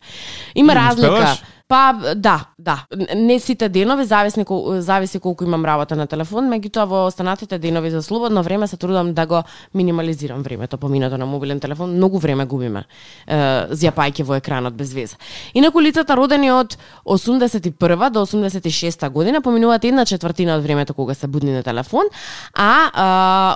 Има 0.54 0.74
разлика. 0.74 1.12
успеваш? 1.12 1.42
Па 1.68 2.14
да, 2.16 2.44
да. 2.58 2.86
Не 3.16 3.40
сите 3.40 3.68
денови 3.68 4.04
зависи 4.04 4.44
кол, 4.44 4.80
зависи 4.80 5.18
колку 5.18 5.44
имам 5.44 5.64
работа 5.64 5.96
на 5.96 6.06
телефон, 6.06 6.46
меѓутоа 6.48 6.86
во 6.88 7.00
останатите 7.06 7.58
денови 7.58 7.90
за 7.90 8.00
слободно 8.02 8.42
време 8.42 8.66
се 8.66 8.76
трудам 8.76 9.12
да 9.14 9.26
го 9.26 9.42
минимализирам 9.74 10.42
времето 10.42 10.78
поминато 10.78 11.18
на 11.18 11.26
мобилен 11.26 11.60
телефон. 11.60 11.92
Многу 11.92 12.18
време 12.18 12.46
губиме 12.46 12.84
е, 13.26 13.36
зјапајќи 13.68 14.24
во 14.24 14.38
екранот 14.40 14.74
без 14.80 14.94
веза. 14.96 15.20
Инаку 15.52 15.82
лицата 15.84 16.16
родени 16.16 16.48
од 16.50 16.78
81 17.04 18.10
до 18.10 18.24
86 18.24 19.10
година 19.10 19.42
поминуваат 19.42 19.84
една 19.84 20.06
четвртина 20.08 20.56
од 20.56 20.62
времето 20.62 20.94
кога 20.94 21.14
се 21.14 21.26
будни 21.26 21.52
на 21.52 21.62
телефон, 21.62 22.08
а, 22.54 22.88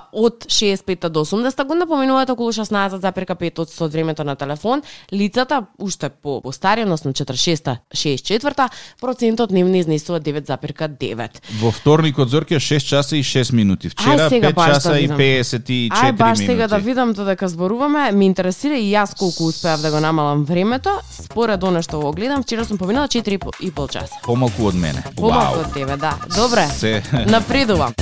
е, 0.04 0.20
од 0.20 0.44
65 0.44 1.08
до 1.08 1.24
80 1.24 1.64
година 1.64 1.86
поминуваат 1.86 2.30
околу 2.30 2.52
16,5% 2.52 3.80
од 3.80 3.92
времето 3.92 4.24
на 4.24 4.36
телефон. 4.36 4.82
Лицата 5.12 5.64
уште 5.78 6.08
по, 6.10 6.40
по 6.42 6.52
стари, 6.52 6.82
односно 6.82 7.12
46 7.12 7.78
64 8.04 8.68
процентот 9.00 9.50
нивни 9.50 9.78
изнесува 9.78 10.20
9,9. 10.20 11.28
Во 11.54 11.70
вторникот 11.70 12.28
Зорке 12.28 12.56
6 12.56 12.80
часа 12.80 13.16
и 13.16 13.22
6 13.22 13.52
минути. 13.52 13.88
Вчера 13.88 14.16
Ај, 14.16 14.28
сега 14.28 14.48
5 14.48 14.54
баш 14.54 14.68
да 14.68 14.74
часа 14.74 14.98
и 14.98 15.02
видам. 15.02 15.18
54 15.18 15.88
Ај 15.92 16.12
баш 16.12 16.38
минути. 16.38 16.46
сега 16.46 16.68
да 16.68 16.78
видам 16.78 17.12
додека 17.12 17.48
зборуваме, 17.48 18.12
ме 18.12 18.24
интересира 18.24 18.74
и 18.74 18.92
јас 18.92 19.14
колку 19.14 19.44
успеав 19.44 19.80
да 19.80 19.90
го 19.90 20.00
намалам 20.00 20.44
времето. 20.44 20.90
Според 21.12 21.62
она 21.62 21.82
што 21.82 22.00
го 22.00 22.12
гледам, 22.12 22.42
вчера 22.42 22.64
сум 22.64 22.78
поминала 22.78 23.08
4 23.08 23.28
и 23.28 23.38
пол- 23.38 23.52
и 23.60 23.70
пол 23.70 23.88
часа. 23.88 24.14
Помалку 24.22 24.66
од 24.66 24.74
мене. 24.74 25.02
Помалку 25.16 25.54
Вау. 25.54 25.60
од 25.60 25.72
тебе, 25.74 25.96
да. 25.96 26.18
Добре. 26.36 26.66
Се 26.68 27.02
Напредувам. 27.26 27.94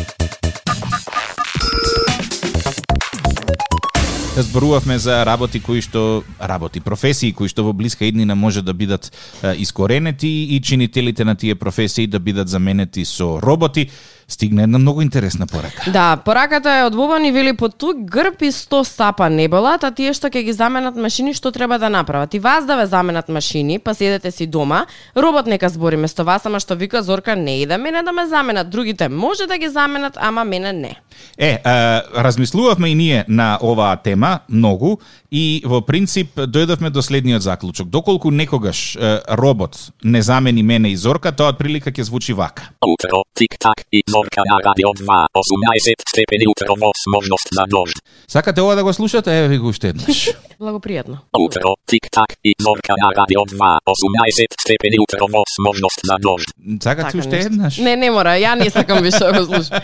Зборувавме 4.43 4.99
за 4.99 5.25
работи 5.27 5.61
кои 5.61 5.81
што 5.81 6.23
работи, 6.41 6.81
професии 6.81 7.33
кои 7.33 7.49
што 7.49 7.65
во 7.65 7.73
блиска 7.73 8.09
иднина 8.09 8.35
може 8.35 8.63
да 8.63 8.75
бидат 8.75 9.13
искоренети 9.57 10.57
и 10.57 10.61
чинителите 10.63 11.25
на 11.25 11.37
тие 11.37 11.55
професии 11.55 12.07
да 12.07 12.19
бидат 12.19 12.49
заменети 12.49 13.05
со 13.05 13.41
роботи. 13.41 13.91
Стигна 14.31 14.63
една 14.63 14.79
многу 14.79 15.03
интересна 15.03 15.47
порака. 15.47 15.91
Да, 15.91 16.17
пораката 16.17 16.71
е 16.71 16.85
од 16.87 16.95
Бобан 16.95 17.25
и 17.25 17.33
вели 17.33 17.53
под 17.53 17.75
тук 17.75 17.99
грб 17.99 18.43
и 18.43 18.53
100 18.53 18.83
стапа 18.83 19.31
не 19.31 19.49
болат, 19.49 19.83
а 19.85 19.91
тие 19.91 20.15
што 20.15 20.31
ќе 20.31 20.45
ги 20.47 20.55
заменат 20.55 20.95
машини 20.95 21.35
што 21.35 21.51
треба 21.51 21.79
да 21.83 21.91
направат. 21.91 22.35
И 22.35 22.39
вас 22.39 22.63
да 22.67 22.77
ве 22.79 22.87
заменат 22.87 23.29
машини, 23.29 23.79
па 23.83 23.95
седете 23.95 24.31
си 24.31 24.47
дома, 24.47 24.87
робот 25.17 25.51
нека 25.51 25.69
збори 25.69 25.97
место 25.97 26.25
вас, 26.25 26.47
ама 26.47 26.61
што 26.61 26.79
вика 26.79 27.03
Зорка 27.03 27.35
не 27.37 27.63
иде 27.63 27.77
мене 27.77 28.03
да 28.03 28.13
ме 28.13 28.27
заменат, 28.27 28.71
другите 28.71 29.09
може 29.09 29.47
да 29.47 29.59
ги 29.59 29.69
заменат, 29.69 30.15
ама 30.21 30.45
мене 30.45 30.73
не. 30.73 30.95
Е, 31.39 31.59
а, 31.65 32.03
размислувавме 32.15 32.89
и 32.89 32.95
ние 32.95 33.25
на 33.29 33.59
оваа 33.63 33.97
тема 33.97 34.39
многу 34.49 35.01
и 35.31 35.63
во 35.67 35.81
принцип 35.83 36.39
дојдовме 36.39 36.91
до 36.91 37.03
следниот 37.03 37.43
заклучок. 37.43 37.89
Доколку 37.89 38.31
некогаш 38.31 38.97
е, 38.97 39.21
робот 39.29 39.93
не 40.05 40.23
замени 40.23 40.63
мене 40.63 40.91
и 40.91 40.97
Зорка, 40.97 41.33
тоа 41.33 41.51
од 41.55 41.59
прилика 41.59 41.91
ќе 41.91 42.03
звучи 42.03 42.33
вака. 42.33 42.71
Утро, 42.87 43.23
тик-так 43.41 43.79
и 43.93 44.03
зорка 44.09 44.43
на 44.51 44.57
радио 44.69 44.89
2, 44.89 45.27
18 45.35 45.95
степени 46.13 46.45
утро 46.53 46.75
возможност 46.85 47.49
за 47.53 47.65
дожд. 47.67 47.97
Сакате 48.29 48.61
ова 48.61 48.75
да 48.75 48.85
го 48.85 48.93
слушате? 48.93 49.39
Еве 49.39 49.49
ви 49.49 49.59
го 49.59 49.69
уште 49.69 49.89
еднаш. 49.89 50.31
Благопријатно. 50.61 51.17
Утро, 51.39 51.75
тик-так 51.87 52.31
и 52.45 52.55
зорка 52.61 52.95
на 53.05 53.09
радио 53.21 53.41
2, 53.41 53.79
18 53.89 54.47
степени 54.61 54.97
утро 54.99 55.27
возможност 55.37 56.01
за 56.05 56.17
дожд. 56.21 56.49
Сакате 56.83 57.19
уште 57.19 57.39
еднаш? 57.39 57.79
Не, 57.79 57.97
не 57.97 58.11
мора, 58.11 58.37
ја 58.37 58.55
не 58.61 58.71
сакам 58.71 59.03
више 59.03 59.25
да 59.25 59.33
го 59.33 59.45
слушам. 59.45 59.81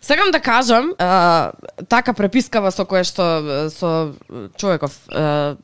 Сакам 0.00 0.30
да 0.30 0.40
кажам, 0.40 0.92
а, 0.98 1.52
така 1.88 2.12
препискава 2.12 2.72
со 2.72 2.88
која 2.88 3.04
што 3.04 3.24
со 3.68 4.16
човеков 4.56 4.96
а, 5.12 5.56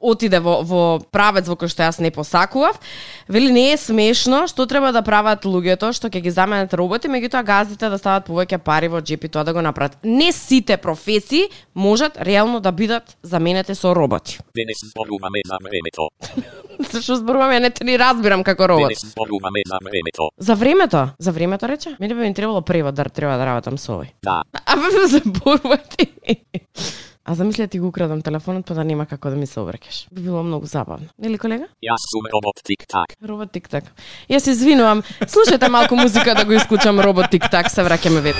отиде 0.00 0.40
во, 0.40 0.60
во 0.62 0.82
правец 1.12 1.48
во 1.48 1.56
кој 1.56 1.70
што 1.72 1.84
јас 1.86 2.00
не 2.00 2.10
посакував, 2.10 2.78
вели 3.28 3.52
не 3.52 3.72
е 3.72 3.76
смешно 3.76 4.46
што 4.50 4.66
треба 4.66 4.92
да 4.92 5.02
прават 5.02 5.44
луѓето 5.44 5.92
што 5.96 6.10
ќе 6.10 6.22
ги 6.24 6.30
заменат 6.30 6.74
роботи, 6.74 7.08
меѓутоа 7.08 7.44
газдите 7.44 7.90
да 7.90 7.98
стават 7.98 8.28
повеќе 8.28 8.58
пари 8.58 8.88
во 8.88 9.00
джепи 9.00 9.28
тоа 9.28 9.44
да 9.44 9.52
го 9.52 9.62
направат. 9.62 9.98
Не 10.04 10.32
сите 10.32 10.76
професии 10.76 11.48
можат 11.74 12.18
реално 12.20 12.60
да 12.60 12.72
бидат 12.72 13.16
заменети 13.22 13.74
со 13.74 13.94
роботи. 13.94 14.38
Денес 14.56 14.80
зборуваме 14.90 15.40
за 15.46 15.56
времето. 15.62 16.08
Зашто 16.92 17.16
зборуваме, 17.16 17.60
не 17.60 17.70
те 17.70 17.84
ни 17.84 17.98
разбирам 17.98 18.44
како 18.44 18.68
робот. 18.68 18.88
Денес 18.88 19.04
зборуваме 19.12 19.62
за 19.66 19.78
времето. 19.84 20.30
За 20.38 20.54
времето? 20.54 21.08
За 21.18 21.32
времето 21.32 21.68
рече? 21.68 21.96
Мене 22.00 22.14
би 22.14 22.20
ми 22.20 22.34
требало 22.34 22.62
превод 22.62 22.94
да 22.94 23.04
треба 23.04 23.36
да 23.38 23.46
работам 23.46 23.78
со 23.78 24.00
овој. 24.00 24.12
Да, 24.22 24.42
А 24.66 24.76
бе 24.76 24.82
ме 24.82 25.06
заборувате. 25.06 26.06
А 27.30 27.34
замисли 27.34 27.62
да 27.62 27.68
ти 27.68 27.78
го 27.78 27.86
украдам 27.86 28.22
телефонот 28.22 28.66
па 28.66 28.74
да 28.74 28.84
нема 28.84 29.06
како 29.06 29.30
да 29.30 29.36
ми 29.36 29.46
се 29.46 29.60
обрекеш. 29.60 30.08
Би 30.12 30.22
било 30.22 30.42
многу 30.42 30.66
забавно. 30.66 31.06
Нели 31.18 31.38
колега? 31.38 31.68
јас 31.78 32.02
сум 32.10 32.26
робот 32.26 32.58
тик-так. 32.66 33.14
Робот 33.22 33.52
тик-так. 33.54 33.84
Јас 34.26 34.38
се 34.38 34.50
извинувам. 34.50 35.02
Слушајте 35.22 35.70
малку 35.70 35.94
музика 35.94 36.34
да 36.34 36.44
го 36.44 36.58
исклучам 36.58 36.98
робот 36.98 37.30
тик-так, 37.30 37.70
се 37.70 37.86
враќаме 37.86 38.20
вет. 38.20 38.36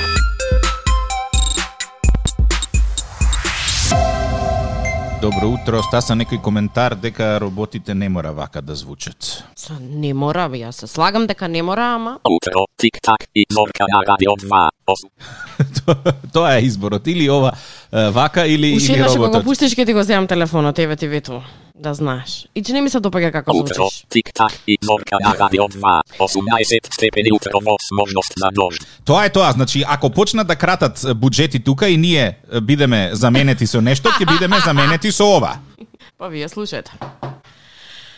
Добро 5.22 5.52
утро, 5.52 5.82
стаса 5.86 6.14
некој 6.16 6.42
коментар 6.42 6.94
дека 6.96 7.38
роботите 7.38 7.94
не 7.94 8.08
мора 8.08 8.32
вака 8.32 8.62
да 8.62 8.74
звучат. 8.74 9.44
Са, 9.54 9.76
не 9.78 10.14
мора, 10.14 10.48
јас 10.48 10.82
се 10.82 10.86
слагам 10.90 11.26
дека 11.30 11.46
не 11.48 11.62
мора, 11.62 11.94
ама 11.94 12.18
Утро, 12.24 12.66
тик-так 12.80 13.28
и 13.36 13.44
зорка 13.52 13.84
на 13.92 14.00
радио 14.02 14.32
2, 14.32 14.68
Тоа- 15.76 16.12
Тоа 16.32 16.54
е 16.54 16.62
изборот 16.62 17.06
или 17.06 17.30
ова 17.30 17.52
вака 17.92 18.46
или, 18.46 18.76
Уште 18.76 18.86
или 18.86 18.94
еднаш 18.94 19.08
кога 19.08 19.18
го 19.18 19.24
роботот. 19.26 19.44
пуштиш 19.44 19.72
ќе 19.72 19.86
ти 19.86 19.92
го 19.92 20.02
земам 20.02 20.26
телефонот, 20.26 20.78
еве 20.78 20.96
ти 20.96 21.08
вету, 21.08 21.42
да 21.74 21.94
знаеш. 21.94 22.46
И 22.54 22.62
че 22.62 22.72
не 22.72 22.80
ми 22.80 22.90
се 22.90 22.98
допаѓа 22.98 23.32
како 23.32 23.50
Утро, 23.52 23.74
звучиш. 23.74 24.04
тик-так 24.08 24.52
и 24.66 24.78
зорка 24.82 25.16
на 25.20 25.34
радио 25.34 25.64
2, 25.64 26.00
18 26.18 26.94
степени 26.94 27.32
утро 27.32 27.50
возможност 27.60 28.32
за 28.36 28.48
дожд. 28.52 28.86
Тоа 29.04 29.24
е 29.24 29.30
тоа, 29.30 29.52
значи 29.52 29.84
ако 29.86 30.10
почнат 30.10 30.46
да 30.46 30.56
кратат 30.56 30.98
буџети 31.14 31.58
тука 31.58 31.88
и 31.88 31.96
ние 31.96 32.36
е, 32.52 32.60
бидеме 32.60 33.10
заменети 33.12 33.66
со 33.66 33.80
нешто, 33.80 34.08
ќе 34.10 34.26
бидеме 34.28 34.56
заменети 34.60 35.12
со 35.12 35.24
ова. 35.26 35.58
Па 36.18 36.28
вие 36.28 36.48
слушајте. 36.48 36.90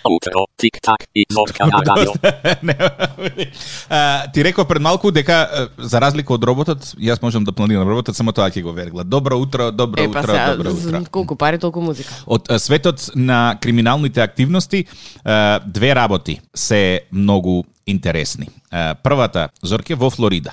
Утро, 0.04 0.46
тик-так 0.56 1.06
и 1.14 1.26
зорка 1.30 1.66
на 1.66 1.82
радио. 1.86 2.12
Ти 4.32 4.44
реков 4.44 4.68
пред 4.68 4.82
малку 4.82 5.10
дека 5.10 5.68
за 5.78 6.00
разлика 6.00 6.34
од 6.34 6.44
роботот, 6.44 6.78
јас 6.98 7.22
можам 7.22 7.44
да 7.44 7.52
планирам 7.52 7.88
роботот, 7.88 8.16
само 8.16 8.32
тоа 8.32 8.50
ќе 8.50 8.62
го 8.62 8.72
вергла. 8.72 9.04
Добро 9.04 9.36
утро, 9.38 9.70
добро 9.70 10.02
Е, 10.02 10.12
па 10.12 10.20
утро, 10.20 10.32
сега, 10.32 10.56
добро 10.56 10.70
утро. 10.72 11.04
колку 11.10 11.36
пари, 11.36 11.58
толку 11.58 11.80
музика. 11.80 12.10
Од 12.26 12.48
светот 12.58 13.10
на 13.14 13.58
криминалните 13.60 14.20
активности, 14.22 14.86
две 15.66 15.94
работи 15.94 16.40
се 16.54 17.00
многу 17.12 17.64
интересни. 17.86 18.48
Првата, 19.02 19.48
Зорке, 19.62 19.94
во 19.94 20.08
Флорида. 20.10 20.52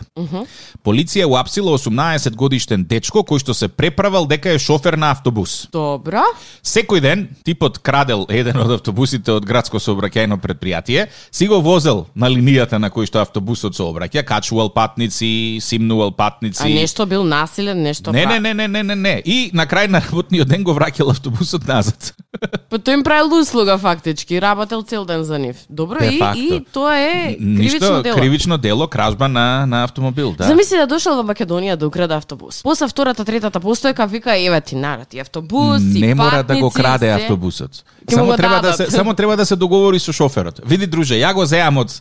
Полиција 0.83 1.25
уапсила 1.27 1.71
18 1.77 2.35
годишен 2.35 2.83
дечко 2.83 3.23
кој 3.23 3.39
што 3.39 3.53
се 3.53 3.67
преправал 3.67 4.27
дека 4.27 4.51
е 4.55 4.59
шофер 4.59 4.97
на 4.99 5.11
автобус. 5.11 5.67
Добро. 5.71 6.23
Секој 6.63 6.99
ден 7.01 7.27
типот 7.45 7.79
крадел 7.79 8.25
еден 8.29 8.57
од 8.59 8.71
автобусите 8.79 9.31
од 9.31 9.45
градско 9.45 9.79
сообраќајно 9.79 10.39
предпријатие, 10.41 11.07
си 11.31 11.47
го 11.47 11.61
возел 11.61 12.07
на 12.15 12.27
линијата 12.29 12.77
на 12.77 12.89
кој 12.91 13.07
што 13.07 13.21
автобусот 13.23 13.77
сообраќа, 13.77 14.23
качувал 14.27 14.69
патници, 14.73 15.59
симнувал 15.61 16.11
патници. 16.11 16.63
А 16.63 16.67
нешто 16.67 17.05
бил 17.05 17.23
насилен, 17.23 17.83
нешто 17.83 18.11
Не, 18.11 18.25
не, 18.25 18.39
не, 18.39 18.53
не, 18.53 18.67
не, 18.67 18.83
не, 18.83 18.95
не. 18.95 19.21
И 19.25 19.49
на 19.53 19.65
крај 19.65 19.87
на 19.87 19.99
работниот 20.01 20.47
ден 20.47 20.63
го 20.63 20.75
враќал 20.75 21.11
автобусот 21.11 21.67
назад. 21.67 22.13
Па 22.69 22.77
тој 22.77 22.99
им 22.99 23.03
правил 23.03 23.39
услуга 23.39 23.77
фактички, 23.77 24.39
работел 24.41 24.81
цел 24.81 25.05
ден 25.05 25.23
за 25.23 25.39
нив. 25.39 25.55
Добро, 25.69 25.99
Де 25.99 26.15
и, 26.15 26.19
факто. 26.19 26.39
и 26.39 26.65
тоа 26.73 26.97
е 26.99 27.18
Кривично 27.37 28.01
дело. 28.01 28.15
кривично 28.15 28.57
дело, 28.57 28.87
кражба 28.87 29.27
на, 29.27 29.65
на 29.65 29.83
автомобил, 29.83 30.35
да. 30.37 30.43
Замисли 30.43 30.77
да 30.77 30.87
дошол 30.87 31.15
во 31.15 31.23
Македонија 31.23 31.75
да 31.75 31.87
украде 31.87 32.13
автобус. 32.13 32.61
После 32.63 32.87
втората, 32.87 33.25
третата 33.25 33.59
постојка 33.59 34.07
вика 34.07 34.37
еве 34.37 34.61
ти 34.61 34.75
народ, 34.75 35.13
и 35.13 35.19
автобус, 35.19 35.81
и 35.81 36.01
не 36.01 36.15
мора 36.15 36.43
да 36.43 36.57
го 36.57 36.71
краде 36.71 37.09
автобусот. 37.09 37.83
Само 38.09 38.35
треба 38.37 38.61
да 38.61 38.73
се 38.73 38.91
само 38.91 39.13
треба 39.13 39.37
да 39.37 39.45
се 39.45 39.55
договори 39.55 39.99
со 39.99 40.13
шоферот. 40.13 40.61
Види 40.65 40.87
друже, 40.87 41.13
ја 41.13 41.33
го 41.33 41.45
земам 41.45 41.77
од 41.77 41.93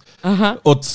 од 0.64 0.87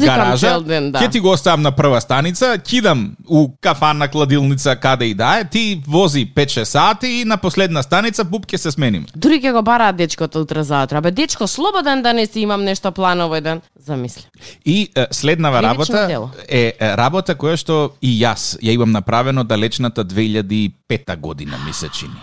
гаража, 0.00 0.60
да. 0.60 1.00
ќе 1.00 1.10
ти 1.12 1.20
го 1.20 1.30
оставам 1.30 1.62
на 1.62 1.72
прва 1.72 2.00
станица, 2.00 2.58
кидам 2.58 3.16
у 3.28 3.48
кафана, 3.60 4.08
кладилница, 4.08 4.76
каде 4.76 5.04
и 5.04 5.14
да 5.14 5.38
е, 5.40 5.44
ти 5.44 5.82
вози 5.88 6.26
5-6 6.36 6.64
сати 6.64 7.08
и 7.08 7.24
на 7.24 7.36
последна 7.36 7.82
станица 7.82 8.24
буп 8.24 8.46
ќе 8.46 8.56
се 8.56 8.70
смениме. 8.70 9.06
Дури 9.16 9.40
ќе 9.40 9.52
го 9.52 9.62
бараат 9.62 9.96
дечкото 9.96 10.40
утре 10.40 10.62
заутре. 10.62 11.00
Бе, 11.00 11.10
дечко, 11.10 11.46
слободен 11.46 12.02
да 12.02 12.12
не 12.12 12.26
си 12.26 12.40
имам 12.40 12.64
нешто 12.64 12.92
план 12.92 13.20
овој 13.36 13.42
ден. 13.42 13.60
Замисли. 13.76 14.22
И 14.64 14.88
е, 14.94 15.06
следнава 15.10 15.60
Кривично 15.60 15.94
работа 15.94 16.06
дело. 16.06 16.30
е 16.48 16.72
работа 16.80 17.34
која 17.34 17.56
што 17.56 17.90
и 18.02 18.22
јас 18.22 18.58
ја 18.62 18.72
имам 18.74 18.92
направено 18.92 19.44
далечната 19.44 20.04
2005 20.04 21.16
година, 21.16 21.58
ми 21.66 21.72
се 21.72 21.88
чини. 21.88 22.14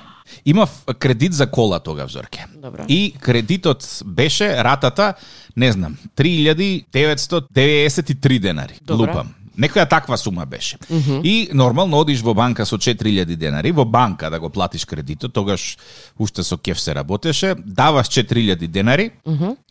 Имав 0.46 0.70
кредит 1.00 1.34
за 1.34 1.52
кола 1.52 1.80
тогаш, 1.80 2.12
Зорке. 2.12 2.46
Добро. 2.56 2.84
И 2.88 3.14
кредитот 3.20 4.02
беше 4.06 4.64
ратата, 4.64 5.14
не 5.58 5.72
знам, 5.72 5.98
3993 6.18 8.40
денари. 8.40 8.74
Добро. 8.82 9.08
Лупам. 9.08 9.34
Некоја 9.60 9.90
таква 9.90 10.18
сума 10.18 10.46
беше. 10.46 10.78
И 11.24 11.50
нормално 11.54 12.00
одиш 12.00 12.22
во 12.22 12.34
банка 12.34 12.66
со 12.66 12.78
4000 12.78 13.36
денари, 13.36 13.72
во 13.72 13.86
банка 13.86 14.30
да 14.30 14.40
го 14.40 14.50
платиш 14.50 14.86
кредитот, 14.86 15.34
тогаш 15.34 15.78
уште 16.20 16.44
со 16.44 16.58
кеф 16.58 16.80
се 16.80 16.96
работеше, 16.96 17.56
даваш 17.66 18.08
4000 18.08 18.68
денари 18.68 19.12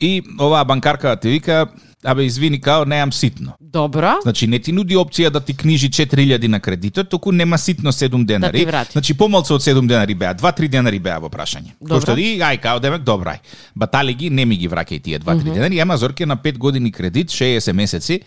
и 0.00 0.22
оваа 0.40 0.64
банкарка 0.64 1.16
ти 1.16 1.28
вика, 1.28 1.66
абе 2.04 2.22
извини 2.22 2.60
као 2.60 2.84
неам 2.84 3.12
ситно. 3.12 3.52
Добро. 3.60 4.12
Значи 4.22 4.46
не 4.46 4.58
ти 4.58 4.72
нуди 4.72 4.96
опција 4.96 5.30
да 5.30 5.40
ти 5.40 5.56
книжи 5.56 5.90
4000 5.90 6.46
на 6.46 6.60
кредитот, 6.60 7.08
току 7.08 7.32
нема 7.32 7.58
ситно 7.58 7.92
7 7.92 8.24
денари. 8.24 8.58
ти 8.58 8.66
врати. 8.66 8.92
Значи 8.92 9.14
помалку 9.14 9.54
од 9.54 9.62
7 9.62 9.86
денари 9.86 10.14
беа, 10.14 10.34
2-3 10.34 10.68
денари 10.68 10.98
беа 10.98 11.18
во 11.18 11.28
прашање. 11.28 11.74
Добро. 11.80 11.98
Кој 11.98 12.02
што 12.02 12.14
ди, 12.14 12.38
ај 12.38 12.60
као 12.62 12.80
демек 12.80 13.02
добрај. 13.02 13.38
Батали 13.74 14.14
ги, 14.14 14.30
не 14.30 14.44
ми 14.44 14.56
ги 14.56 14.68
враќај 14.68 15.02
тие 15.02 15.18
2-3 15.18 15.54
денари, 15.54 15.78
ама 15.78 15.96
Зорке 15.96 16.26
на 16.26 16.36
5 16.36 16.58
години 16.58 16.92
кредит, 16.92 17.30
60 17.30 17.72
месеци, 17.72 18.20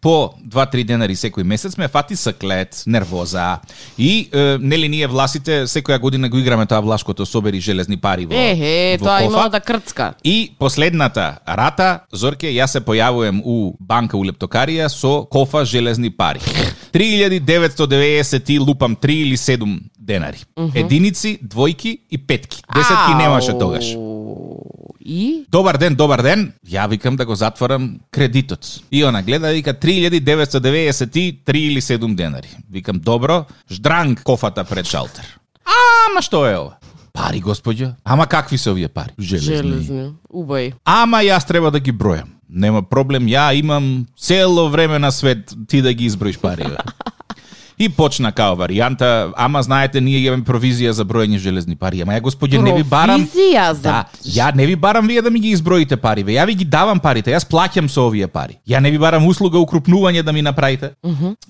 по 0.00 0.34
2-3 0.48 0.84
денари 0.84 1.14
секој 1.16 1.44
месец 1.44 1.76
ме 1.76 1.88
фати 1.88 2.16
саклет, 2.16 2.82
нервоза 2.86 3.60
и 3.98 4.28
е, 4.32 4.58
нели 4.60 4.88
ние 4.88 5.06
власите 5.06 5.66
секоја 5.66 5.98
година 6.00 6.28
го 6.28 6.38
играме 6.38 6.66
тоа 6.66 6.80
влашкото 6.80 7.26
собери 7.26 7.60
железни 7.60 7.96
пари 7.96 8.26
во 8.26 8.34
Ехе, 8.34 8.96
во 9.00 9.04
тоа 9.04 9.18
кофа. 9.18 9.24
имало 9.24 9.48
да 9.48 9.60
крцка. 9.60 10.14
И 10.24 10.52
последната 10.58 11.38
рата, 11.48 12.00
Зорке, 12.12 12.48
јас 12.48 12.72
се 12.72 12.80
појавувам 12.80 13.42
у 13.44 13.76
банка 13.80 14.16
у 14.16 14.24
лептокарија 14.24 14.88
со 14.88 15.26
кофа 15.30 15.64
железни 15.64 16.10
пари. 16.10 16.40
3990 16.92 18.50
и 18.50 18.58
лупам 18.58 18.96
3 18.96 19.10
или 19.10 19.36
7 19.36 19.78
денари. 19.98 20.38
Единици, 20.74 21.38
двојки 21.44 21.98
и 22.10 22.18
петки. 22.18 22.62
Десетки 22.74 23.14
немаше 23.14 23.58
тогаш. 23.58 23.94
И? 25.00 25.44
Добар 25.48 25.78
ден, 25.78 25.94
добар 25.94 26.22
ден. 26.22 26.52
Ја 26.66 26.88
викам 26.88 27.16
да 27.16 27.26
го 27.26 27.34
затворам 27.34 28.00
кредитот. 28.10 28.66
И 28.90 29.04
она 29.04 29.22
гледа 29.22 29.52
вика 29.52 29.74
3993 29.74 31.56
или 31.56 31.80
7 31.80 32.14
денари. 32.14 32.48
Викам 32.70 32.98
добро, 33.00 33.46
ждранг 33.70 34.22
кофата 34.22 34.64
пред 34.64 34.86
шалтер. 34.86 35.38
Ама 35.64 36.22
што 36.22 36.46
е 36.46 36.56
ова? 36.58 36.76
Пари, 37.12 37.40
господја. 37.42 37.94
Ама 38.04 38.26
какви 38.26 38.58
се 38.58 38.70
овие 38.70 38.88
пари? 38.88 39.10
Железни. 39.18 39.56
Железни. 39.56 40.12
Убај. 40.32 40.72
Ама 40.84 41.22
јас 41.26 41.46
треба 41.46 41.70
да 41.70 41.80
ги 41.80 41.92
бројам. 41.92 42.28
Нема 42.48 42.82
проблем, 42.82 43.26
ја 43.26 43.54
имам 43.54 44.06
цело 44.18 44.68
време 44.68 44.98
на 44.98 45.12
свет 45.12 45.54
ти 45.68 45.82
да 45.82 45.92
ги 45.94 46.04
изброиш 46.04 46.38
пари. 46.38 46.66
И 47.80 47.88
почна 47.88 48.28
као 48.30 48.56
варијанта, 48.56 49.32
ама 49.36 49.62
знаете, 49.62 50.00
ние 50.00 50.18
имаме 50.20 50.44
провизија 50.44 50.90
за 50.90 51.04
броење 51.04 51.38
железни 51.38 51.76
пари. 51.76 52.02
Ама 52.02 52.12
ја 52.12 52.20
господје 52.20 52.60
не 52.60 52.74
ви 52.74 52.82
барам... 52.84 53.22
Провизија 53.22 53.72
за- 53.72 53.82
Да, 53.82 54.04
ја 54.22 54.54
не 54.54 54.66
ви 54.66 54.76
барам 54.76 55.06
вие 55.06 55.22
да 55.22 55.30
ми 55.30 55.40
ги 55.40 55.48
изброите 55.48 55.96
париве. 55.96 56.32
Ја 56.32 56.44
ви 56.46 56.54
ги 56.54 56.64
давам 56.66 57.00
парите, 57.00 57.32
јас 57.32 57.48
плаќам 57.48 57.88
со 57.88 58.04
овие 58.04 58.28
пари. 58.28 58.58
Ја 58.68 58.80
не 58.80 58.90
ви 58.90 58.98
барам 58.98 59.26
услуга 59.26 59.58
укрупнување 59.58 60.22
да 60.22 60.32
ми 60.32 60.42
направите. 60.42 60.90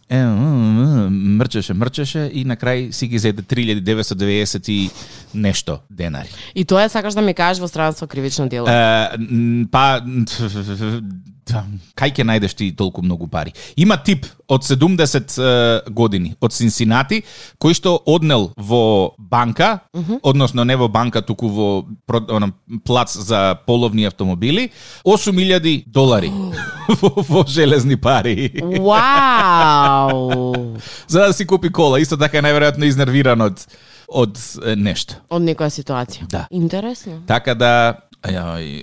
Е, 0.09 0.17
м, 0.17 0.31
м, 0.31 1.09
мрчеше, 1.37 1.75
мрчеше 1.75 2.31
и 2.33 2.45
на 2.45 2.57
крај 2.57 2.93
си 2.93 3.07
ги 3.09 3.19
зеде 3.19 3.43
3990 3.43 4.69
и 4.69 4.91
нешто 5.35 5.79
денари. 5.91 6.29
И 6.55 6.65
тоа 6.65 6.85
е 6.85 6.89
сакаш 6.89 7.15
да 7.15 7.23
ми 7.23 7.35
кажеш 7.35 7.61
во 7.61 7.69
странство 7.69 8.07
кривично 8.07 8.49
дело. 8.49 8.69
Е, 8.69 9.09
па 9.71 9.99
да, 11.49 11.65
кај 11.99 12.15
ќе 12.17 12.27
најдеш 12.27 12.55
ти 12.57 12.71
толку 12.77 13.03
многу 13.03 13.29
пари? 13.29 13.53
Има 13.77 13.97
тип 13.97 14.27
од 14.51 14.65
70 14.67 15.39
е, 15.39 15.91
години 15.91 16.35
од 16.41 16.53
Синсинати 16.53 17.23
кој 17.63 17.75
што 17.77 17.97
однел 18.07 18.51
во 18.57 19.15
банка, 19.19 19.81
односно 20.23 20.65
не 20.65 20.77
во 20.77 20.89
банка, 20.89 21.23
туку 21.23 21.49
во 21.49 21.69
она, 22.29 22.53
плац 22.85 23.15
за 23.15 23.59
половни 23.67 24.05
автомобили, 24.05 24.71
8000 25.05 25.85
долари 25.87 26.31
во, 27.01 27.13
во 27.29 27.45
железни 27.47 27.97
пари. 27.97 28.51
Вау! 28.79 30.77
за 31.09 31.27
да 31.27 31.33
си 31.33 31.47
купи 31.47 31.71
кола. 31.71 32.01
Исто 32.01 32.17
така 32.19 32.39
е 32.39 32.45
најверојатно 32.45 32.89
изнервиран 32.89 33.41
од 33.41 33.65
од 34.11 34.39
нешто. 34.77 35.15
Од 35.31 35.43
некоја 35.43 35.71
ситуација. 35.71 36.29
Да. 36.31 36.47
Интересно. 36.51 37.23
Така 37.27 37.55
да 37.55 37.73
и, 38.29 38.83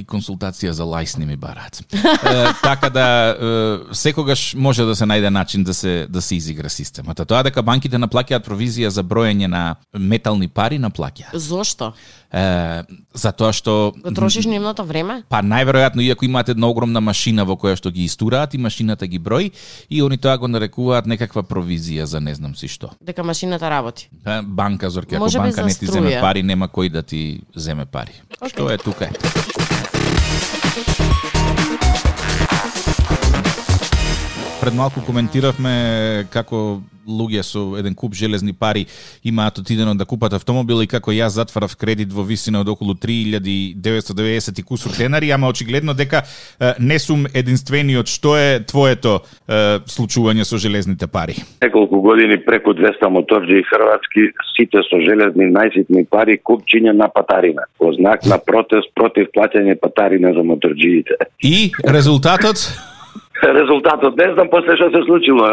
и 0.00 0.02
консултација 0.04 0.72
за 0.74 0.84
лајсни 0.84 1.26
ми 1.26 1.36
бараат. 1.36 1.84
Е, 1.94 2.52
така 2.62 2.90
да 2.90 3.06
е, 3.30 3.94
секогаш 3.94 4.54
може 4.54 4.84
да 4.84 4.96
се 4.96 5.06
најде 5.06 5.30
начин 5.30 5.64
да 5.64 5.74
се 5.74 6.06
да 6.10 6.22
се 6.22 6.36
изигра 6.36 6.68
системата. 6.68 7.24
Тоа 7.24 7.42
дека 7.42 7.62
банките 7.62 7.98
наплаќаат 7.98 8.42
провизија 8.42 8.88
за 8.88 9.02
броење 9.02 9.46
на 9.46 9.76
метални 9.94 10.48
пари 10.48 10.78
наплаќаат. 10.82 11.36
Зошто? 11.36 11.92
Е, 12.32 12.84
затоа 13.12 13.52
што 13.52 13.92
Го 13.92 14.10
трошиш 14.16 14.48
нивното 14.48 14.86
време? 14.88 15.20
Па 15.28 15.42
најверојатно 15.44 16.00
иако 16.00 16.24
имаат 16.24 16.48
една 16.48 16.70
огромна 16.72 17.00
машина 17.04 17.44
во 17.44 17.58
која 17.60 17.76
што 17.76 17.92
ги 17.92 18.06
истураат 18.08 18.54
и 18.56 18.58
машината 18.58 19.06
ги 19.06 19.18
брои 19.18 19.52
и 19.90 20.02
они 20.02 20.16
тоа 20.16 20.38
го 20.40 20.48
нарекуваат 20.48 21.06
некаква 21.06 21.44
провизија 21.44 22.08
за 22.08 22.20
не 22.24 22.34
знам 22.34 22.56
си 22.56 22.72
што. 22.72 22.96
Дека 23.04 23.24
машината 23.24 23.68
работи. 23.68 24.08
Е, 24.24 24.40
Банка 24.42 24.90
Зорке, 24.90 25.16
ако 25.16 25.28
банка 25.28 25.52
за 25.52 25.66
не 25.66 25.74
ти 25.74 25.86
земе 25.86 26.20
пари, 26.20 26.42
нема 26.42 26.68
кој 26.72 26.88
да 26.88 27.02
ти 27.02 27.42
земе 27.54 27.84
пари. 27.84 28.16
Што 28.48 28.70
е 28.72 28.78
тука? 28.78 29.12
е. 29.12 29.12
Пред 34.62 34.74
малку 34.74 35.02
коментиравме 35.02 36.24
како 36.30 36.80
луѓе 37.08 37.42
со 37.42 37.64
еден 37.78 37.94
куп 37.94 38.14
железни 38.14 38.52
пари 38.52 38.86
имаат 39.24 39.58
отидено 39.58 39.94
да 39.94 40.04
купат 40.04 40.32
автомобил 40.32 40.82
и 40.82 40.86
како 40.86 41.10
јас 41.12 41.38
затварав 41.38 41.76
кредит 41.76 42.12
во 42.12 42.22
висина 42.22 42.60
од 42.60 42.68
околу 42.68 42.94
3990 42.94 44.58
и 44.58 44.62
кусур 44.62 44.92
денари, 44.96 45.30
ама 45.30 45.48
очигледно 45.48 45.94
дека 45.94 46.22
е, 46.60 46.74
не 46.78 46.98
сум 46.98 47.26
единствениот. 47.34 48.06
Што 48.06 48.36
е 48.36 48.62
твоето 48.66 49.20
е, 49.48 49.80
случување 49.86 50.44
со 50.44 50.58
железните 50.58 51.06
пари? 51.06 51.36
неколку 51.72 52.00
години 52.00 52.36
преку 52.44 52.74
200 52.74 53.08
моторџи 53.08 53.62
хрватски, 53.64 54.32
сите 54.56 54.82
со 54.88 55.00
железни 55.00 55.48
најситни 55.48 56.04
пари 56.10 56.38
купчиња 56.38 56.92
на 56.92 57.08
патарина. 57.08 57.64
Во 57.80 57.92
знак 57.92 58.26
на 58.26 58.38
протест 58.38 58.92
против 58.94 59.28
плаќање 59.34 59.78
патарина 59.80 60.32
за 60.32 60.44
моторџиите. 60.44 61.16
И 61.40 61.72
резултатот? 61.84 62.91
Резултатот 63.42 64.16
не 64.16 64.28
знам 64.34 64.48
после 64.50 64.76
што 64.76 64.90
се 64.92 65.00
случило, 65.06 65.48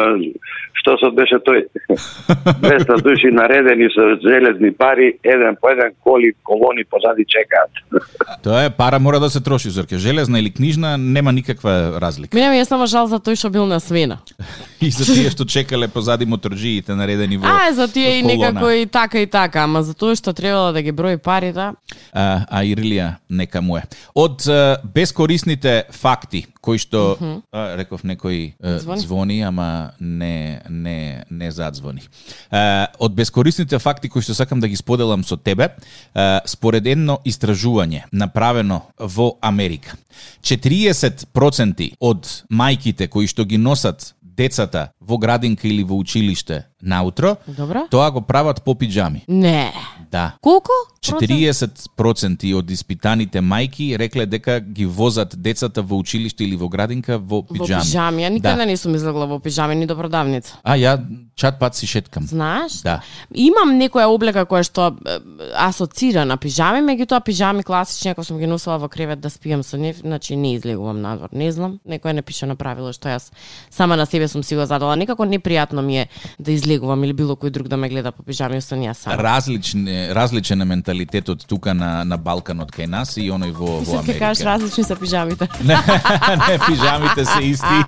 што 0.77 0.95
се 1.01 1.09
беше 1.15 1.39
тој. 1.41 1.63
200 2.61 3.01
души 3.01 3.31
наредени 3.33 3.87
со 3.89 4.13
железни 4.21 4.71
пари, 4.71 5.17
еден 5.23 5.57
по 5.61 5.69
еден 5.69 5.95
коли, 6.03 6.33
колони 6.43 6.83
позади 6.83 7.25
чекаат. 7.25 7.71
Тоа 8.43 8.63
е 8.63 8.69
пара 8.69 8.99
мора 8.99 9.19
да 9.19 9.29
се 9.29 9.43
троши 9.43 9.69
зорке. 9.69 9.97
Железна 9.97 10.39
или 10.39 10.51
книжна 10.51 10.97
нема 10.97 11.31
никаква 11.31 12.01
разлика. 12.01 12.37
Мене 12.37 12.49
ми 12.49 12.59
е 12.59 12.65
само 12.65 12.85
жал 12.85 13.07
за 13.07 13.17
тој 13.17 13.39
што 13.39 13.49
бил 13.49 13.65
на 13.65 13.79
смена. 13.79 14.19
И 14.81 14.91
за 14.91 15.03
тие 15.03 15.31
што 15.33 15.47
чекале 15.49 15.87
позади 15.87 16.29
моторџиите 16.29 16.93
наредени 16.93 17.37
во 17.41 17.47
А, 17.47 17.73
за 17.73 17.87
тие 17.87 18.19
и 18.19 18.23
некако 18.23 18.69
и 18.69 18.85
така 18.85 19.19
и 19.19 19.27
така, 19.27 19.65
ама 19.65 19.83
за 19.83 19.97
тоа 19.97 20.15
што 20.15 20.33
требало 20.33 20.71
да 20.71 20.81
ги 20.81 20.91
брои 20.91 21.17
парите, 21.17 21.73
а, 22.13 22.45
а 22.47 22.63
Ирлија 22.63 23.17
нека 23.29 23.61
му 23.61 23.77
е. 23.77 23.83
Од 24.15 24.45
бескорисните 24.93 25.83
факти 25.91 26.45
кои 26.61 26.77
што 26.77 27.17
а, 27.51 27.75
реков 27.79 28.03
некој 28.03 28.53
а, 28.59 28.79
Звони. 28.79 29.01
звони, 29.01 29.39
ама 29.41 29.93
не 29.99 30.61
не 30.69 31.25
не 31.29 31.51
задзвони. 31.51 32.03
А, 32.51 32.87
од 32.99 33.15
бескорисните 33.15 33.79
факти 33.79 34.09
кои 34.09 34.21
што 34.21 34.35
сакам 34.35 34.59
да 34.59 34.67
ги 34.67 34.75
споделам 34.75 35.23
со 35.23 35.37
тебе, 35.37 35.71
а, 36.13 36.41
според 36.45 36.87
едно 36.87 37.19
истражување 37.25 38.05
направено 38.11 38.83
во 38.99 39.37
Америка, 39.41 39.97
40% 40.43 41.93
од 41.99 42.27
мајките 42.51 43.07
кои 43.07 43.27
што 43.27 43.45
ги 43.45 43.57
носат 43.57 44.13
децата 44.21 44.91
во 44.99 45.17
градинка 45.17 45.67
или 45.67 45.83
во 45.83 45.99
училиште 45.99 46.68
наутро, 46.81 47.35
Добро. 47.47 47.87
тоа 47.91 48.11
го 48.11 48.21
прават 48.21 48.63
по 48.63 48.75
пиджами. 48.75 49.23
Не. 49.27 49.73
Да. 50.11 50.33
Колку? 50.41 50.71
40% 51.01 52.53
од 52.55 52.71
испитаните 52.71 53.39
мајки 53.41 53.97
рекле 53.97 54.25
дека 54.25 54.59
ги 54.59 54.85
возат 54.85 55.35
децата 55.37 55.81
во 55.81 55.97
училиште 55.97 56.43
или 56.43 56.55
во 56.55 56.67
градинка 56.69 57.17
во 57.17 57.41
Во 57.41 57.43
пиджами. 57.43 57.81
пижами. 57.81 58.21
Ја 58.23 58.29
никаде 58.29 58.55
Да. 58.57 58.65
не 58.65 58.77
сум 58.77 58.95
излегла 58.95 59.25
во 59.25 59.39
пижами 59.39 59.75
ни 59.75 59.85
до 59.85 59.95
продавница. 59.95 60.53
А 60.63 60.75
ја 60.77 60.99
чат 61.35 61.59
пат 61.59 61.75
си 61.75 61.87
шеткам. 61.87 62.23
Знаеш? 62.23 62.81
Да. 62.83 63.01
Имам 63.33 63.79
некоја 63.79 64.05
облека 64.07 64.45
која 64.45 64.63
што 64.63 64.87
е, 65.05 65.19
асоцира 65.55 66.25
на 66.25 66.37
пижами, 66.37 66.79
меѓутоа 66.81 67.23
пижами 67.23 67.63
класични 67.63 68.11
ако 68.11 68.23
сум 68.23 68.37
ги 68.39 68.47
носела 68.47 68.77
во 68.77 68.89
кревет 68.89 69.19
да 69.21 69.29
спијам 69.29 69.61
со 69.61 69.77
нив, 69.77 69.97
значи 69.97 70.35
не 70.35 70.55
излегувам 70.55 71.01
надвор. 71.01 71.29
Не 71.31 71.51
знам, 71.51 71.79
некој 71.87 72.11
не 72.13 72.21
пише 72.21 72.45
на 72.45 72.55
правило 72.55 72.93
што 72.93 73.07
јас 73.09 73.31
сама 73.69 73.95
на 73.95 74.05
себе 74.05 74.27
сум 74.27 74.43
си 74.43 74.55
го 74.55 74.65
задала. 74.65 74.95
Некако 74.95 75.23
непријатно 75.23 75.81
ми 75.81 75.97
е 75.97 76.09
да 76.39 76.51
излегувам 76.51 76.68
или 76.77 77.13
било 77.13 77.35
кој 77.35 77.49
друг 77.49 77.67
да 77.67 77.77
ме 77.77 77.89
гледа 77.89 78.11
по 78.11 78.23
пижами 78.23 78.57
освен 78.57 78.81
јас 78.83 78.93
сама. 79.03 79.17
Различен 79.17 79.87
различен 80.13 80.61
е 80.61 80.65
менталитетот 80.65 81.47
тука 81.47 81.73
на 81.73 82.03
на 82.03 82.17
Балканот 82.17 82.71
кај 82.71 82.85
нас 82.87 83.17
и 83.17 83.29
оној 83.29 83.51
во 83.51 83.65
во 83.65 83.79
Мислам, 83.79 83.95
ќе 83.95 83.99
Америка. 83.99 84.19
кажеш 84.19 84.43
различни 84.45 84.83
се 84.83 84.95
пижамите. 84.95 85.47
не, 85.63 85.75
не, 86.47 86.59
пижамите 86.67 87.25
се 87.25 87.41
исти. 87.53 87.83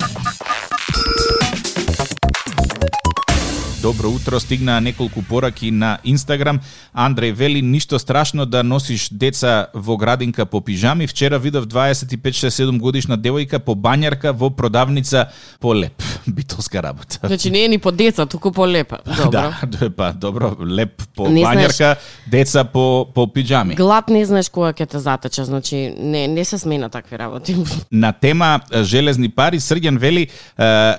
Добро 3.82 4.10
утро, 4.10 4.40
стигнаа 4.40 4.80
неколку 4.82 5.24
пораки 5.24 5.72
на 5.72 6.00
Инстаграм. 6.04 6.62
Андреј 6.94 7.32
вели 7.34 7.62
ништо 7.62 8.00
страшно 8.00 8.46
да 8.46 8.64
носиш 8.64 9.10
деца 9.10 9.70
во 9.74 9.98
градинка 9.98 10.46
по 10.46 10.62
пижами. 10.62 11.08
Вчера 11.08 11.40
видов 11.40 11.66
25-7 11.66 12.78
годишна 12.78 13.18
девојка 13.18 13.60
по 13.60 13.72
бањарка 13.74 14.34
во 14.34 14.50
продавница 14.50 15.32
по 15.60 15.74
леп. 15.74 15.94
Битолска 16.28 16.84
работа. 16.84 17.18
Значи 17.24 17.50
не 17.50 17.66
е 17.66 17.68
ни 17.68 17.78
по 17.80 17.92
деца, 17.92 18.26
туку 18.26 18.52
по 18.52 18.68
лепа. 18.68 19.00
Добро. 19.24 19.54
Да, 19.72 19.90
па 19.90 20.14
добро, 20.14 20.56
леп 20.62 21.02
по 21.16 21.30
Не 21.30 21.42
знаеш- 21.42 21.72
бањарка, 21.72 21.96
деца 22.28 22.64
по 22.64 23.08
по 23.16 23.28
пиджами. 23.28 23.76
Глад 23.76 24.10
не 24.10 24.26
знаеш 24.26 24.50
кога 24.50 24.74
ќе 24.74 24.86
те 24.90 25.00
затече, 25.00 25.44
значи 25.44 25.96
не 25.98 26.28
не 26.28 26.46
се 26.46 26.58
смена 26.58 26.90
такви 26.90 27.18
работи. 27.18 27.56
На 27.92 28.14
тема 28.14 28.60
железни 28.84 29.30
пари, 29.30 29.60
Срѓан 29.60 29.98
вели, 29.98 30.28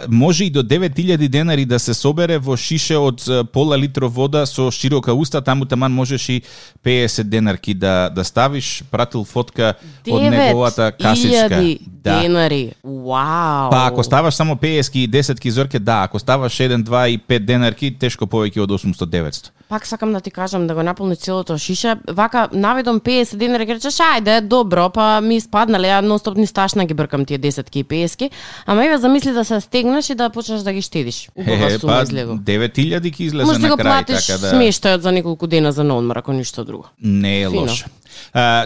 може 0.08 0.44
и 0.44 0.50
до 0.50 0.62
9000 0.62 1.28
денари 1.28 1.64
да 1.64 1.78
се 1.78 1.94
собере 1.94 2.38
во 2.38 2.56
шише 2.72 2.96
од 2.96 3.24
пола 3.52 3.76
литро 3.76 4.08
вода 4.08 4.46
со 4.48 4.70
широка 4.72 5.12
уста, 5.14 5.42
таму 5.44 5.66
таман 5.68 5.92
можеш 5.92 6.28
и 6.28 6.42
50 6.84 7.28
денарки 7.28 7.74
да 7.74 8.08
да 8.14 8.24
ставиш, 8.24 8.82
пратил 8.90 9.24
фотка 9.24 9.74
од 10.08 10.22
неговата 10.22 10.92
касичка. 10.92 11.60
9000 11.60 11.92
Да. 12.02 12.20
денари. 12.20 12.72
Вау. 12.84 13.70
Па 13.70 13.86
ако 13.86 14.02
ставаш 14.02 14.34
само 14.34 14.56
50 14.56 14.96
и 14.96 15.08
10 15.08 15.40
ки 15.40 15.50
зорке, 15.50 15.78
да, 15.78 16.02
ако 16.02 16.18
ставаш 16.18 16.52
1, 16.52 16.82
2 16.82 17.08
и 17.08 17.18
5 17.18 17.38
денарки, 17.38 17.94
тешко 17.98 18.26
повеќе 18.26 18.64
од 18.64 18.70
800-900. 18.70 19.50
Пак 19.68 19.86
сакам 19.86 20.12
да 20.12 20.20
ти 20.20 20.30
кажам 20.30 20.66
да 20.66 20.74
го 20.74 20.82
наполниш 20.82 21.18
целото 21.18 21.58
шише. 21.58 21.94
Вака 22.08 22.48
наведом 22.52 23.00
50 23.00 23.36
денари, 23.36 23.66
ќе 23.66 23.78
речеш 23.78 24.00
ајде, 24.02 24.40
добро, 24.40 24.90
па 24.90 25.20
ми 25.22 25.38
испаднале, 25.38 25.88
ја 25.88 26.00
нонстоп 26.02 26.36
ни 26.36 26.46
сташна 26.46 26.84
ги 26.84 26.94
бркам 26.94 27.24
тие 27.24 27.38
10 27.38 27.70
ки 27.70 27.78
и 27.80 27.84
50 27.84 28.16
ки. 28.18 28.30
Ама 28.66 28.84
еве 28.84 28.98
замисли 28.98 29.32
да 29.32 29.44
се 29.44 29.60
стегнеш 29.60 30.10
и 30.10 30.14
да 30.14 30.30
почнеш 30.30 30.60
да 30.60 30.72
ги 30.72 30.82
штедиш. 30.82 31.28
Убава 31.36 31.70
сума 31.78 31.92
па 31.92 32.02
излегу. 32.02 32.34
9000 32.68 33.12
ки 33.12 33.24
излезе 33.24 33.46
Може 33.46 33.60
да 33.60 33.68
на 33.68 33.76
крај, 33.76 33.82
платиш 33.82 34.26
така 34.26 34.38
да... 34.38 34.52
смештајот 34.52 35.00
за 35.00 35.12
неколку 35.12 35.46
дена 35.46 35.72
за 35.72 35.84
надмор, 35.84 36.16
ако 36.16 36.32
ништо 36.32 36.64
друго. 36.64 36.88
Не 37.02 37.42
е 37.42 37.48
Фино. 37.48 37.60
лош. 37.62 37.84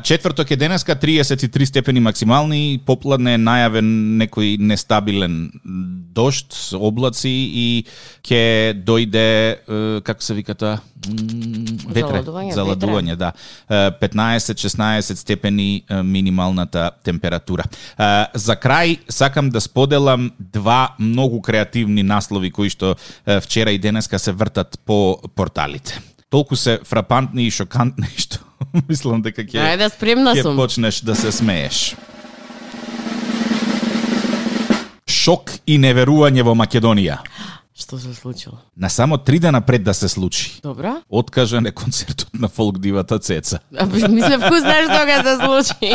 Четврток 0.02 0.50
е 0.50 0.56
денеска, 0.56 0.96
33 0.96 1.64
степени 1.64 2.00
максимални, 2.00 2.80
попладне 2.86 3.34
е 3.34 3.42
најавен 3.42 3.88
некој 4.22 4.56
нестабилен 4.58 5.50
дошт, 6.16 6.54
облаци 6.74 7.30
и 7.30 7.66
ќе 8.24 8.74
дојде, 8.86 10.02
како 10.06 10.22
се 10.22 10.36
вика 10.36 10.54
тоа? 10.54 10.78
Ветре, 11.06 12.22
Заладување, 12.22 12.54
заладување, 12.56 13.16
да. 13.20 13.32
Е, 13.68 13.90
15-16 14.00 15.20
степени 15.20 15.84
минималната 16.02 16.90
температура. 17.04 17.66
За 18.34 18.56
крај 18.58 18.98
сакам 19.12 19.50
да 19.50 19.60
споделам 19.60 20.30
два 20.38 20.96
многу 20.98 21.40
креативни 21.40 22.02
наслови 22.02 22.50
кои 22.50 22.72
што 22.72 22.96
вчера 23.26 23.70
и 23.70 23.78
денеска 23.78 24.18
се 24.18 24.32
вртат 24.32 24.80
по 24.84 25.20
порталите. 25.34 26.00
Толку 26.30 26.56
се 26.56 26.80
фрапантни 26.84 27.46
и 27.46 27.54
шокантни 27.54 28.08
што 28.16 28.45
мислам 28.88 29.22
дека 29.22 29.42
ќе 29.42 29.58
Ајде, 29.58 29.88
спремна 29.90 30.34
ќе 30.34 30.42
сум. 30.42 30.56
почнеш 30.56 31.00
да 31.00 31.14
се 31.14 31.32
смееш. 31.32 31.94
Шок 35.06 35.50
и 35.66 35.78
неверување 35.78 36.42
во 36.42 36.54
Македонија. 36.54 37.18
Што 37.76 37.98
се 37.98 38.14
случило? 38.14 38.56
На 38.76 38.88
само 38.88 39.18
три 39.18 39.38
дена 39.38 39.60
пред 39.60 39.82
да 39.84 39.94
се 39.94 40.08
случи. 40.08 40.60
Добро? 40.62 40.94
Откажан 41.10 41.66
е 41.66 41.72
концертот 41.72 42.28
на 42.34 42.48
фолк 42.48 42.78
дивата 42.78 43.18
Цеца. 43.18 43.58
А, 43.76 43.84
Мислев, 43.86 44.40
кој 44.40 44.60
знаеш 44.60 44.86
што 44.86 45.04
се 45.22 45.36
случи? 45.36 45.92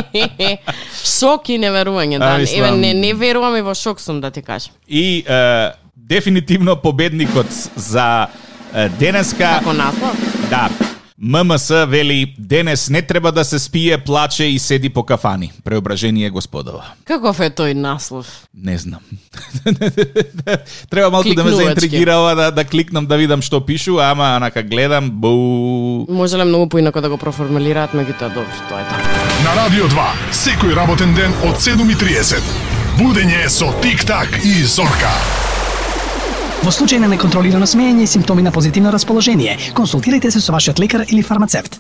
шок 1.20 1.50
и 1.50 1.58
неверување, 1.58 2.20
да. 2.20 2.26
А, 2.26 2.38
мислам- 2.38 2.58
Еве, 2.60 2.72
не, 2.72 2.94
не 2.94 3.14
верувам 3.14 3.56
и 3.56 3.62
во 3.62 3.74
шок 3.74 4.00
сум, 4.00 4.22
да 4.22 4.32
ти 4.32 4.42
кажам. 4.42 4.74
И 4.88 5.24
е, 5.28 5.72
дефинитивно 5.98 6.76
победникот 6.76 7.50
за 7.76 8.28
е, 8.74 8.90
денеска, 8.90 9.58
Како 9.58 9.74
наслов? 9.74 10.16
да, 10.50 10.70
ММС 11.24 11.70
вели 11.70 12.36
денес 12.40 12.90
не 12.90 13.02
треба 13.02 13.32
да 13.32 13.46
се 13.46 13.60
спие, 13.60 13.98
плаче 13.98 14.44
и 14.44 14.60
седи 14.60 14.90
по 14.90 15.04
кафани. 15.04 15.52
Преображение 15.64 16.30
господова. 16.30 16.84
Каков 17.06 17.40
е 17.40 17.50
тој 17.54 17.74
наслов? 17.74 18.26
Не 18.58 18.78
знам. 18.78 19.00
Треба 20.90 21.10
малку 21.10 21.30
да 21.34 21.44
ме 21.44 21.52
Кликнувачки. 21.52 21.64
заинтригирала 21.64 22.36
да, 22.36 22.52
да 22.52 22.66
кликнам 22.66 23.06
да 23.06 23.18
видам 23.18 23.42
што 23.42 23.62
пишу, 23.62 24.00
ама 24.02 24.36
анака 24.36 24.64
гледам, 24.64 25.12
бу... 25.12 26.08
Можеле 26.10 26.46
многу 26.46 26.70
поинако 26.70 27.02
да 27.02 27.10
го 27.10 27.18
проформулираат, 27.18 27.94
меѓутоа 27.94 28.34
добро, 28.34 28.50
тоа 28.70 28.82
е 28.82 28.86
така. 28.90 29.06
На 29.46 29.56
Радио 29.62 29.86
2, 29.94 30.10
секој 30.34 30.74
работен 30.74 31.14
ден 31.14 31.38
од 31.46 31.62
7.30. 31.62 32.42
Будење 32.98 33.46
со 33.48 33.70
Тик-так 33.82 34.42
и 34.42 34.64
Зорка. 34.66 35.14
Во 36.62 36.70
случај 36.70 37.00
на 37.02 37.08
неконтролирано 37.10 37.66
смеење 37.66 38.04
и 38.06 38.10
симптоми 38.10 38.44
на 38.46 38.52
позитивно 38.54 38.92
расположение, 38.94 39.58
консултирайте 39.74 40.30
се 40.30 40.40
со 40.40 40.54
вашиот 40.54 40.78
лекар 40.80 41.06
или 41.10 41.24
фармацевт. 41.26 41.80